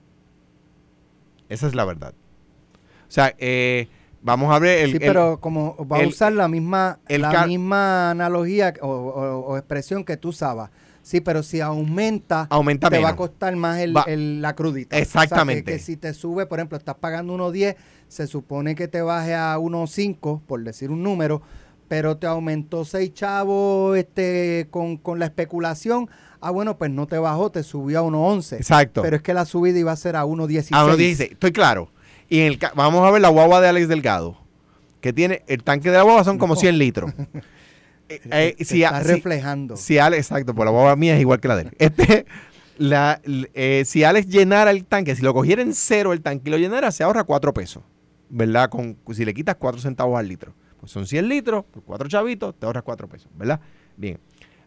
[1.50, 2.14] Esa es la verdad.
[3.08, 3.88] O sea, eh,
[4.22, 4.90] vamos a ver el...
[4.92, 9.58] sí, el- pero como va a usar la misma la misma analogía o, o- o
[9.58, 10.72] expresión que tú usabas.
[11.04, 14.96] Sí, pero si aumenta, aumenta te va a costar más el, Va- la crudita.
[14.96, 15.64] O sea, Exactamente.
[15.66, 17.76] que, que si te sube, por ejemplo, estás pagando 1.10,
[18.08, 21.42] se supone que te baje a 1.5, por decir un número,
[21.88, 26.10] pero te aumentó 6 chavos este, con, con la especulación.
[26.42, 28.58] Ah, bueno, pues no te bajó, te subió a 1.11.
[28.58, 29.02] Exacto.
[29.02, 30.70] Pero es que la subida iba a ser a 1.16.
[30.72, 31.90] A 1.16, estoy claro.
[32.30, 34.38] Y en el, vamos a ver la guagua de Alex Delgado,
[35.02, 36.60] que tiene, el tanque de la guagua son como No.
[36.60, 37.12] 100 litros.
[38.08, 38.22] Eh,
[38.60, 39.78] eh, si, está si- reflejando.
[39.78, 41.72] si Alex, exacto, por la guagua mía es igual que la de él.
[41.80, 42.28] Este,
[42.78, 46.52] la, eh, si Alex llenara el tanque, si lo cogiera en cero el tanque y
[46.52, 47.82] lo llenara, se ahorra 4 pesos,
[48.36, 48.70] ¿verdad?
[48.70, 50.54] Con, si le quitas 4 centavos al litro.
[50.78, 53.62] Pues son 100 litros, por 4 chavitos, te ahorras 4 pesos, ¿verdad?
[53.96, 54.20] Bien.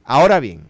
[0.05, 0.63] Ahora bien,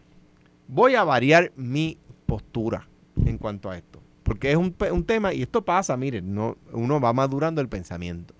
[0.66, 2.88] voy a variar mi postura
[3.24, 4.02] en cuanto a esto.
[4.24, 8.34] Porque es un, un tema, y esto pasa, miren, no, uno va madurando el pensamiento.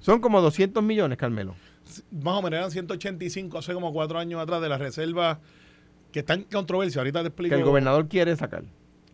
[0.00, 1.54] Son como 200 millones, Carmelo.
[2.10, 5.38] más o menos eran 185 hace como cuatro años atrás de las reservas
[6.12, 7.00] que están en controversia.
[7.00, 7.54] Ahorita te explico.
[7.54, 8.64] Que el gobernador quiere sacar.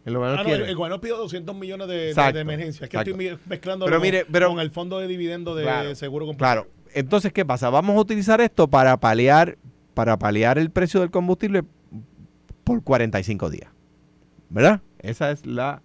[0.04, 2.84] El gobernador Ah, no, el, el pidió 200 millones de, de- de, emergencia.
[2.84, 3.10] Es que exacto.
[3.20, 6.62] estoy mezclando Pero con, mire, pero- con el fondo de dividendo de Claro, seguro Claro.
[6.62, 6.90] compulsorio.
[6.94, 7.70] Entonces, ¿qué pasa?
[7.70, 9.58] Vamos a utilizar esto para paliar,
[9.94, 11.62] para paliar el precio del combustible
[12.64, 13.70] por 45 días.
[14.48, 14.80] ¿Verdad?
[14.98, 15.82] Esa es la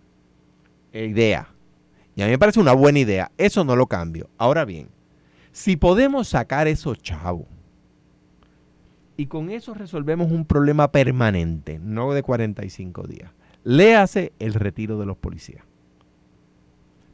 [0.94, 1.50] idea.
[2.16, 3.32] Y a mí me parece una buena idea.
[3.38, 4.30] Eso no lo cambio.
[4.38, 4.88] Ahora bien,
[5.52, 7.46] si podemos sacar esos chavos
[9.18, 13.32] y con eso resolvemos un problema permanente, no de 45 días,
[13.66, 15.66] léase el retiro de los policías.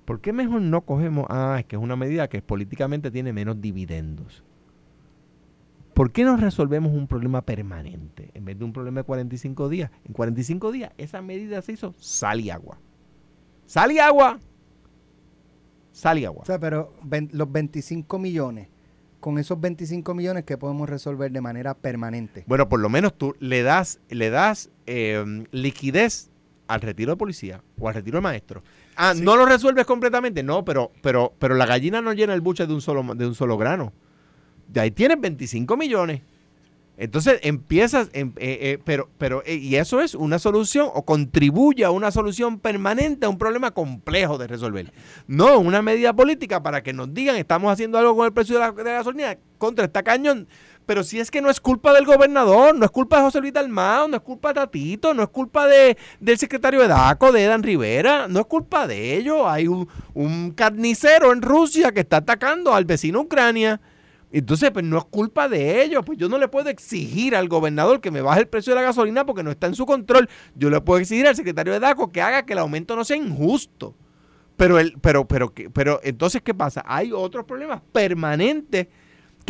[0.05, 1.25] ¿Por qué mejor no cogemos?
[1.29, 4.43] Ah, es que es una medida que políticamente tiene menos dividendos.
[5.93, 9.91] ¿Por qué no resolvemos un problema permanente en vez de un problema de 45 días?
[10.05, 12.79] En 45 días esa medida se hizo sal y agua.
[13.65, 14.39] Sal y agua.
[15.91, 16.43] Sal y agua.
[16.43, 16.93] O sea, pero
[17.31, 18.67] los 25 millones,
[19.19, 22.43] con esos 25 millones que podemos resolver de manera permanente.
[22.47, 26.30] Bueno, por lo menos tú le das, le das eh, liquidez
[26.73, 28.63] al retiro de policía o al retiro de maestro.
[28.95, 32.67] Ah, no lo resuelves completamente, no, pero, pero, pero la gallina no llena el buche
[32.67, 33.93] de un solo, de un solo grano.
[34.67, 36.21] De ahí tienes 25 millones.
[36.97, 41.83] Entonces empiezas, em- eh, eh, pero, pero, eh, y eso es una solución o contribuye
[41.83, 44.93] a una solución permanente a un problema complejo de resolver.
[45.25, 48.61] No una medida política para que nos digan estamos haciendo algo con el precio de
[48.61, 50.47] la, de la gasolina contra esta cañón.
[50.85, 53.53] Pero si es que no es culpa del gobernador, no es culpa de José Luis
[53.53, 57.43] Dalmao, no es culpa de Tatito, no es culpa de, del secretario de DACO, de
[57.43, 59.41] Edan Rivera, no es culpa de ellos.
[59.45, 63.79] Hay un, un carnicero en Rusia que está atacando al vecino Ucrania.
[64.33, 66.03] Entonces, pues no es culpa de ellos.
[66.05, 68.87] Pues yo no le puedo exigir al gobernador que me baje el precio de la
[68.87, 70.29] gasolina porque no está en su control.
[70.55, 73.17] Yo le puedo exigir al secretario de DACO que haga que el aumento no sea
[73.17, 73.93] injusto.
[74.57, 76.83] Pero, el, pero, pero, que- pero entonces, ¿qué pasa?
[76.85, 78.87] Hay otros problemas permanentes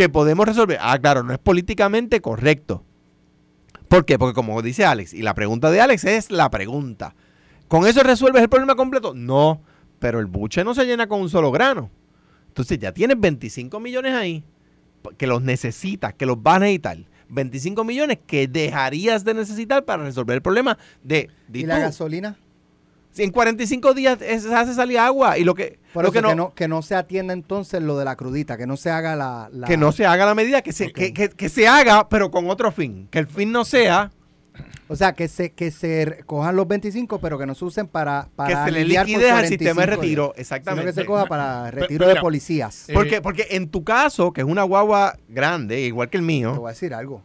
[0.01, 0.79] que podemos resolver.
[0.81, 2.83] Ah, claro, no es políticamente correcto.
[3.87, 4.17] ¿Por qué?
[4.17, 7.13] Porque como dice Alex, y la pregunta de Alex es la pregunta.
[7.67, 9.13] ¿Con eso resuelves el problema completo?
[9.13, 9.61] No,
[9.99, 11.91] pero el buche no se llena con un solo grano.
[12.47, 14.43] Entonces ya tienes 25 millones ahí
[15.19, 16.97] que los necesitas, que los vas a necesitar.
[17.29, 21.29] 25 millones que dejarías de necesitar para resolver el problema de...
[21.53, 22.37] ¿Y la gasolina?
[23.11, 26.27] Si en 45 días se hace salir agua y lo que, Por lo eso que,
[26.29, 29.15] que, no, que no se atienda entonces lo de la crudita, que no se haga
[29.15, 29.49] la...
[29.51, 32.31] la- que no se haga la medida, que se, que, que- que se haga, pero
[32.31, 33.07] con otro fin.
[33.11, 34.11] Que el fin no sea
[34.87, 38.27] O sea, que se, que se cojan los 25, pero que no se usen para,
[38.35, 40.23] para que se le liquide al sistema de 45 retiro.
[40.23, 40.85] días, Sino Exactamente.
[40.93, 42.89] que se coja para retiro pero de policías.
[42.89, 46.27] Eh, Porque, porque en tu caso, que es una guagua grande, igual que el Te
[46.27, 47.23] mío, voy a decir algo.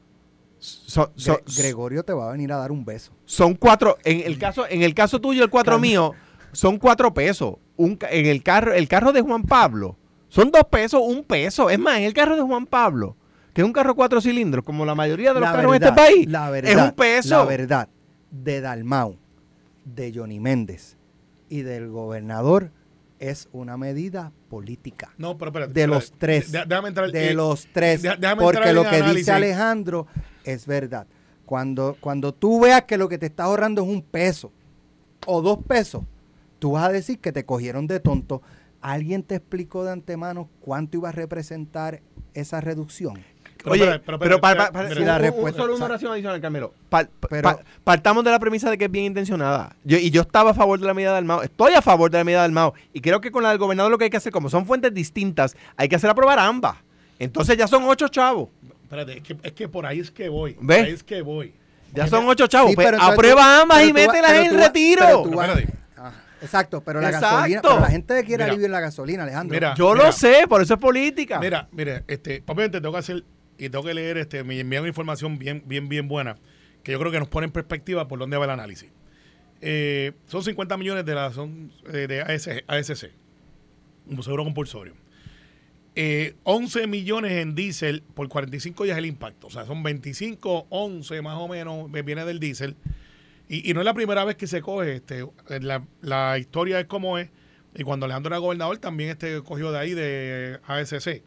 [1.56, 3.12] Gregorio te va a venir a dar un beso.
[3.24, 6.12] son cuatro, en el caso, en el caso tuyo, el cuatro mío,
[6.52, 7.56] son cuatro pesos.
[7.76, 9.96] Un, en el carro, el carro de Juan Pablo,
[10.28, 11.68] son dos pesos, un peso.
[11.68, 13.16] Es más, en el carro de Juan Pablo,
[13.52, 15.94] que es un carro cuatro cilindros, como la mayoría de los La carros en este
[15.94, 17.38] país, la verdad, es un peso.
[17.38, 17.88] La verdad,
[18.30, 19.16] de Dalmau,
[19.84, 20.96] de Johnny Méndez
[21.48, 22.70] y del gobernador
[23.18, 25.10] es una medida política.
[25.16, 25.72] No, pero espérate.
[25.72, 26.00] De espérate.
[26.00, 26.52] los tres.
[26.52, 27.10] De- déjame entrar.
[27.10, 28.02] de eh, los tres.
[28.02, 29.16] déjame porque entrar lo que análisis.
[29.16, 30.06] dice Alejandro
[30.46, 31.06] es verdad.
[31.44, 34.50] Cuando, cuando tú veas que lo que te estás ahorrando es un peso
[35.26, 36.02] o dos pesos,
[36.58, 38.42] tú vas a decir que te cogieron de tonto.
[38.80, 42.00] ¿Alguien te explicó de antemano cuánto iba a representar
[42.34, 43.14] esa reducción?
[43.58, 44.38] Pero Oye, pero,
[45.56, 46.72] solo una oración adicional, Carmelo.
[46.88, 49.74] Pa- pa- pero- pa- partamos de la premisa de que es bien intencionada.
[49.82, 51.42] Yo, y yo estaba a favor de la medida del MAO.
[51.42, 52.74] Estoy a favor de la medida del MAO.
[52.92, 54.94] Y creo que con la del gobernador lo que hay que hacer, como son fuentes
[54.94, 56.76] distintas, hay que hacer aprobar ambas.
[57.18, 58.50] Entonces ya son ocho chavos.
[58.86, 60.56] Espérate, es que, es que por ahí es que voy.
[60.60, 60.78] ¿Ves?
[60.78, 61.48] Por ahí es que voy.
[61.92, 62.70] Ya Porque son me- ocho chavos.
[62.70, 65.24] Sí, Pues aprueba tú- ambas y mételas en retiro.
[66.40, 67.36] exacto, pero la Exacto.
[67.36, 68.46] gasolina, pero la gente quiere Mira.
[68.46, 69.54] alivio en la gasolina, Alejandro.
[69.54, 69.74] Mira.
[69.76, 71.40] Yo lo sé, por eso es política.
[71.40, 73.24] Mira, mire, este, obviamente tengo que hacer
[73.58, 76.36] y tengo que leer, este, me envían una información bien, bien, bien buena,
[76.82, 78.90] que yo creo que nos pone en perspectiva por dónde va el análisis.
[79.62, 83.10] Eh, son 50 millones de la son eh, de AS, ASC,
[84.08, 84.94] un seguro compulsorio.
[85.98, 89.46] Eh, 11 millones en diésel por 45 días el impacto.
[89.46, 92.76] O sea, son 25, 11 más o menos, viene del diésel.
[93.48, 94.96] Y, y no es la primera vez que se coge.
[94.96, 97.30] Este, eh, la, la historia es como es.
[97.74, 101.22] Y cuando Alejandro era gobernador también este cogió de ahí de ASC.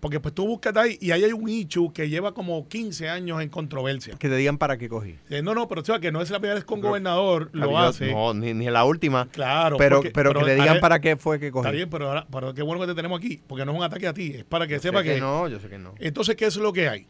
[0.00, 3.40] Porque pues tú buscas ahí y ahí hay un issue que lleva como 15 años
[3.42, 4.14] en controversia.
[4.18, 5.16] Que te digan para qué cogí.
[5.30, 7.48] Eh, No, no, pero o sea, que no es la primera vez con Pero- gobernador,
[7.52, 8.12] lo Yo- hace.
[8.12, 9.26] No, ni, ni la última.
[9.28, 9.76] Claro.
[9.78, 11.72] pero, porque- pero, que le digan para qué fue que Está cogí.
[11.76, 14.06] bien, pero, ahora, pero qué bueno que te tenemos aquí, porque no es un ataque
[14.06, 15.18] a ti, es para que Yo sé sepa que...
[15.18, 15.94] no, yo sé que no.
[15.98, 17.06] Entonces, ¿qué es lo que hay?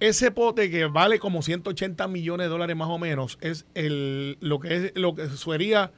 [0.00, 4.60] Ese pote que vale como 180 millones de dólares más o menos es el, lo
[4.60, 5.92] que es lo que sería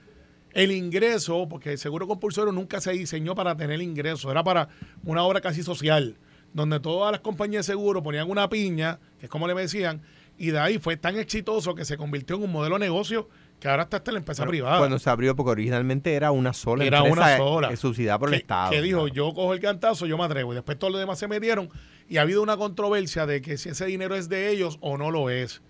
[0.57, 4.69] el ingreso, porque el seguro compulsorio nunca se diseñó para tener ingreso, era para
[5.05, 6.17] una obra casi social,
[6.55, 10.01] donde todas las compañías de seguro ponían una piña, que es como le decían,
[10.39, 13.29] y de ahí fue tan exitoso que se convirtió en un modelo de negocio
[13.61, 14.79] que ahora está hasta la empresa privada.
[14.79, 17.69] Cuando se abrió, porque originalmente era una sola Era empresa una sola.
[17.73, 18.71] eh, subsidiada por que, el Estado.
[18.71, 19.15] que dijo, claro.
[19.15, 20.53] yo cojo el cantazo, yo me atrevo.
[20.53, 21.71] Y después todos los demás se metieron.
[22.09, 25.11] Y ha habido una controversia de que si ese dinero es de ellos o no
[25.11, 25.63] lo es.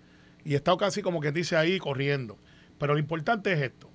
[0.43, 2.37] Y he estado casi como que dice ahí corriendo.
[2.77, 3.89] Pero lo importante es esto.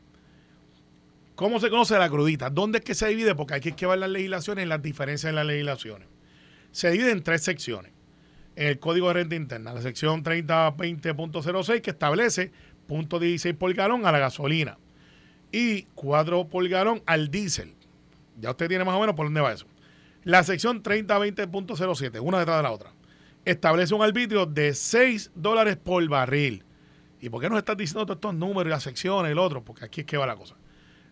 [1.34, 2.50] ¿Cómo se conoce la crudita?
[2.50, 3.34] ¿Dónde es que se divide?
[3.34, 6.08] Porque hay que llevar las legislaciones y las diferencias en las legislaciones.
[6.72, 7.92] Se divide en tres secciones.
[8.54, 12.52] En el Código de Renta Interna, la sección 3020.06 que establece
[12.86, 14.76] punto .16 por galón a la gasolina
[15.50, 17.74] y 4 por galón al diésel.
[18.38, 19.66] Ya usted tiene más o menos por dónde va eso.
[20.24, 22.92] La sección 3020.07, una detrás de la otra,
[23.44, 26.64] establece un arbitrio de 6 dólares por barril.
[27.20, 29.64] ¿Y por qué nos estás diciendo todos estos números y las secciones y el otro?
[29.64, 30.56] Porque aquí es que va la cosa.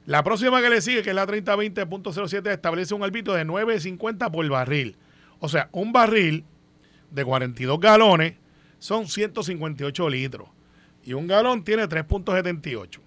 [0.06, 4.48] La próxima que le sigue, que es la 3020.07, establece un arbitrio de 9.50 por
[4.48, 4.96] barril.
[5.38, 6.44] O sea, un barril
[7.10, 8.34] de 42 galones
[8.78, 10.48] son 158 litros.
[11.04, 12.98] y un galón tiene 3.78.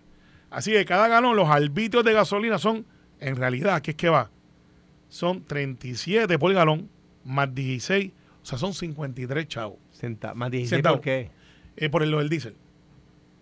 [0.49, 2.85] Así que cada galón, los arbitrios de gasolina son,
[3.19, 4.29] en realidad, ¿qué es que va?
[5.09, 6.89] Son 37 por galón
[7.23, 9.77] más 16, o sea, son 53 chavos.
[9.99, 10.97] Centa- más 16 Centavos.
[10.99, 11.31] por qué?
[11.75, 12.55] Eh, por el, lo del diésel.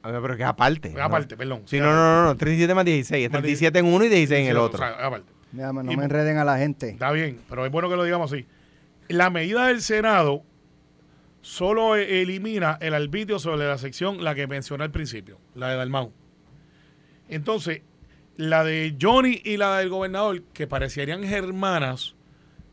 [0.04, 0.90] A ver, pero que es aparte.
[0.90, 1.04] ¿no?
[1.04, 1.62] Aparte, perdón.
[1.66, 3.26] Sí, no, no, no, no, 37 más 16.
[3.26, 4.78] Es Más 37 en uno y 16 en el Sí, o otro.
[4.80, 5.32] sea, aparte.
[5.52, 6.90] Mira, no Y- me enreden a la gente.
[6.90, 8.46] Está bien, pero es bueno que lo digamos así.
[9.10, 10.44] La medida del Senado
[11.42, 15.76] solo e- elimina el arbitrio sobre la sección, la que mencioné al principio, la de
[15.76, 16.12] Dalmau.
[17.30, 17.82] Entonces,
[18.38, 22.16] la de Johnny y la del gobernador, que parecerían germanas,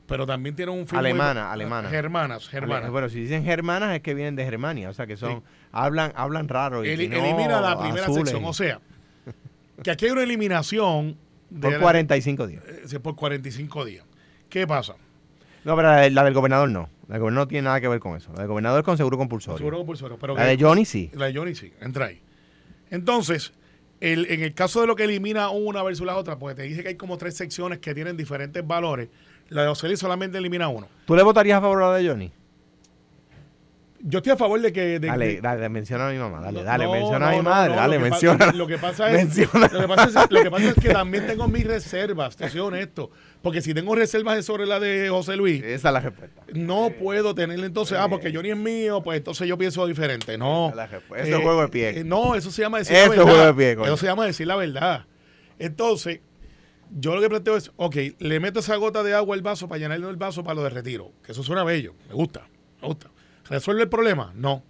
[0.08, 1.88] pero también tienen un fin muy- Alemana, alemana.
[1.88, 2.82] Germanas, germanas.
[2.84, 6.12] Ale- Bueno, si dicen germanas es que vienen de Germania, o sea que son, hablan,
[6.16, 6.84] hablan raro.
[6.84, 8.30] Y, no elimina la primera azules.
[8.30, 8.44] sección.
[8.44, 8.80] O sea,
[9.84, 11.16] que aquí hay una eliminación
[11.50, 12.62] de Por 45 días.
[12.92, 14.04] eh, por 45 días.
[14.48, 14.94] ¿Qué pasa?
[15.64, 16.88] No, pero la, de- la del gobernador no.
[17.06, 18.32] La del gobernador no tiene nada que ver con eso.
[18.32, 19.58] La del gobernador es con seguro compulsorio.
[19.58, 20.18] Seguro compulsorio.
[20.18, 21.10] Pero la de Johnny sí.
[21.12, 22.20] La de Johnny sí, entra ahí.
[22.90, 23.52] Entonces,
[24.00, 26.82] el- en el caso de lo que elimina una versus la otra, porque te dice
[26.82, 29.08] que hay como tres secciones que tienen diferentes valores,
[29.48, 30.88] la de Oceli solamente elimina uno.
[31.06, 32.32] ¿Tú le votarías a favor a la de Johnny?
[34.00, 35.00] Yo estoy a favor de que...
[35.00, 36.40] de- Dale, de- dale, menciona a mi mamá.
[36.40, 37.70] Dale, No, dale, menciona no, a mi madre.
[37.70, 38.52] no, dale, menciona.
[38.52, 39.44] Lo que pasa es, lo
[39.80, 43.10] que pasa es, lo que pasa es que también tengo mis reservas, te soy honesto.
[43.42, 46.42] Porque si tengo reservas sobre la de José Luis, Esa es la respuesta.
[46.54, 50.38] no puedo tenerle entonces, ah, porque Johnny es mío, pues entonces yo pienso diferente.
[50.38, 50.66] No.
[50.66, 51.26] Esa es la respuesta.
[51.26, 51.88] Eso es juego de pie.
[51.98, 53.32] eh, no, eso se llama decir Eso la es verdad.
[53.32, 53.86] juego de pie, coño.
[53.88, 55.06] Eso se llama decir la verdad.
[55.58, 56.20] Entonces,
[56.90, 59.78] yo lo que planteo es, ok, le meto esa gota de agua al vaso para
[59.80, 61.12] llenarle el vaso para lo de retiro.
[61.24, 61.94] Que eso suena bello.
[62.08, 62.46] Me gusta,
[62.80, 63.08] me gusta.
[63.48, 64.32] ¿Resuelve el problema?
[64.34, 64.62] No.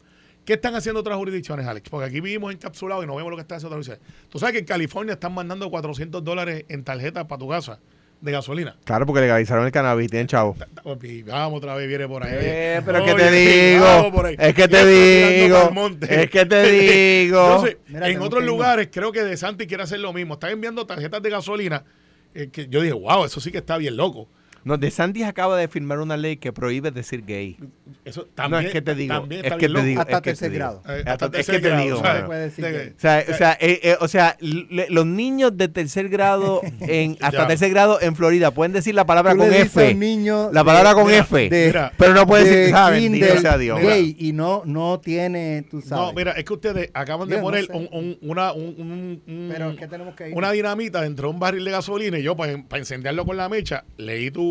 [0.45, 1.91] ¿Qué están haciendo otras jurisdicciones, Alex?
[1.91, 4.31] Porque aquí vivimos encapsulados y no vemos lo que está haciendo otras jurisdicciones.
[4.31, 7.79] Tú sabes que en California están mandando 400 dólares en tarjetas para tu casa
[8.21, 8.77] de gasolina.
[8.85, 10.57] Claro, porque legalizaron el cannabis, tienen chavo.
[11.03, 12.33] Y vamos otra vez, viene por ahí.
[12.41, 14.37] Eh, pero es que Oye, te digo, vamos por ahí.
[14.39, 17.45] es que te digo, es que te digo.
[17.45, 20.35] Entonces, Mira, en otros lugares creo que De Santi quiere hacer lo mismo.
[20.35, 21.85] Están enviando tarjetas de gasolina
[22.35, 24.29] eh, que yo dije, wow, eso sí que está bien loco.
[24.65, 27.57] No, De Santis acaba de firmar una ley que prohíbe decir gay.
[28.05, 30.01] Eso también, no, es que te digo, también es que te digo.
[30.01, 30.83] Hasta tercer grado.
[30.89, 31.05] Eh,
[31.35, 32.03] es que te digo.
[34.01, 37.47] O sea, los niños de tercer grado, en, hasta Ya.
[37.47, 39.95] tercer grado en Florida, pueden decir la palabra Tú con le F.
[39.95, 41.49] niño La de- palabra con mira, F.
[41.49, 43.01] de- Mira, pero no puede de decir, ¿sabes?
[43.01, 43.81] kinder, Bendito sea Dios.
[43.81, 46.07] gay y no, no tiene, tú sabes.
[46.07, 47.73] No, mira, es que ustedes acaban de poner sé.
[47.73, 50.35] un, un- una, un- un- un- Pero es que tenemos que ir.
[50.35, 53.85] una dinamita dentro de un barril de gasolina y yo, para encenderlo con la mecha,
[53.97, 54.48] leí tu,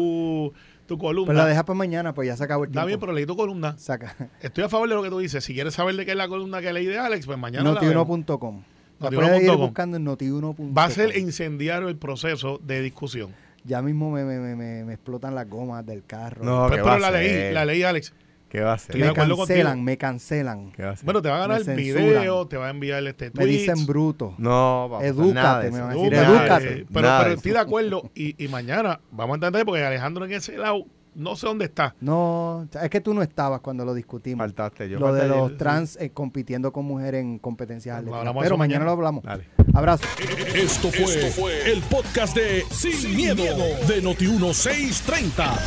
[0.85, 1.25] tu columna.
[1.27, 2.79] Pues la dejas para mañana, pues ya se acabó el tiempo.
[2.79, 3.77] Está bien, pero leí tu columna.
[3.77, 4.15] Saca.
[4.41, 5.43] Estoy a favor de lo que tú dices.
[5.43, 7.71] Si quieres saber de qué es la columna que leí de Alex, pues mañana.
[7.71, 8.63] Notiuno.com.
[8.99, 10.73] La Notiuno puedes ir buscando en notiuno.com.
[10.75, 13.31] Va a ser incendiario el proceso de discusión.
[13.63, 16.43] Ya mismo me, me, me, me- me explotan las gomas del carro.
[16.45, 18.13] No, Pero, ¿qué pero la leí, la leí, Alex.
[18.49, 19.07] ¿Qué va a me hacer?
[19.09, 20.71] acuerdo cancelan, me cancelan.
[20.71, 21.05] ¿Qué va a hacer?
[21.05, 23.45] Bueno, te va a ganar Me el video, te va a enviar este tweet.
[23.45, 24.35] Me dicen bruto.
[24.37, 26.65] No, vamos a hacer Edúcate, nada me van a decir, Nada edúcate.
[26.69, 28.11] pero, pero de estoy de acuerdo.
[28.15, 30.85] Y, y mañana vamos a entender porque Alejandro en ese lado
[31.17, 31.95] no sé dónde está.
[31.99, 34.45] No, es que tú no estabas cuando lo discutimos.
[34.45, 34.99] Faltaste yo.
[34.99, 35.57] lo de los yo.
[35.57, 38.21] trans eh, compitiendo con mujeres en competencias atléticas.
[38.23, 38.85] Pero mañana mañana.
[38.85, 39.23] lo hablamos.
[39.23, 39.45] Dale.
[39.73, 40.05] Abrazo.
[40.53, 45.59] Esto fue, el podcast de Sin, miedo, de Noti1630.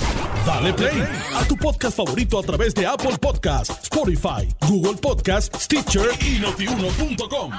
[0.46, 1.02] Dale play
[1.34, 7.50] a tu podcast favorito a través de Apple Podcasts, Spotify, Google Podcasts, Stitcher y notiuno.com.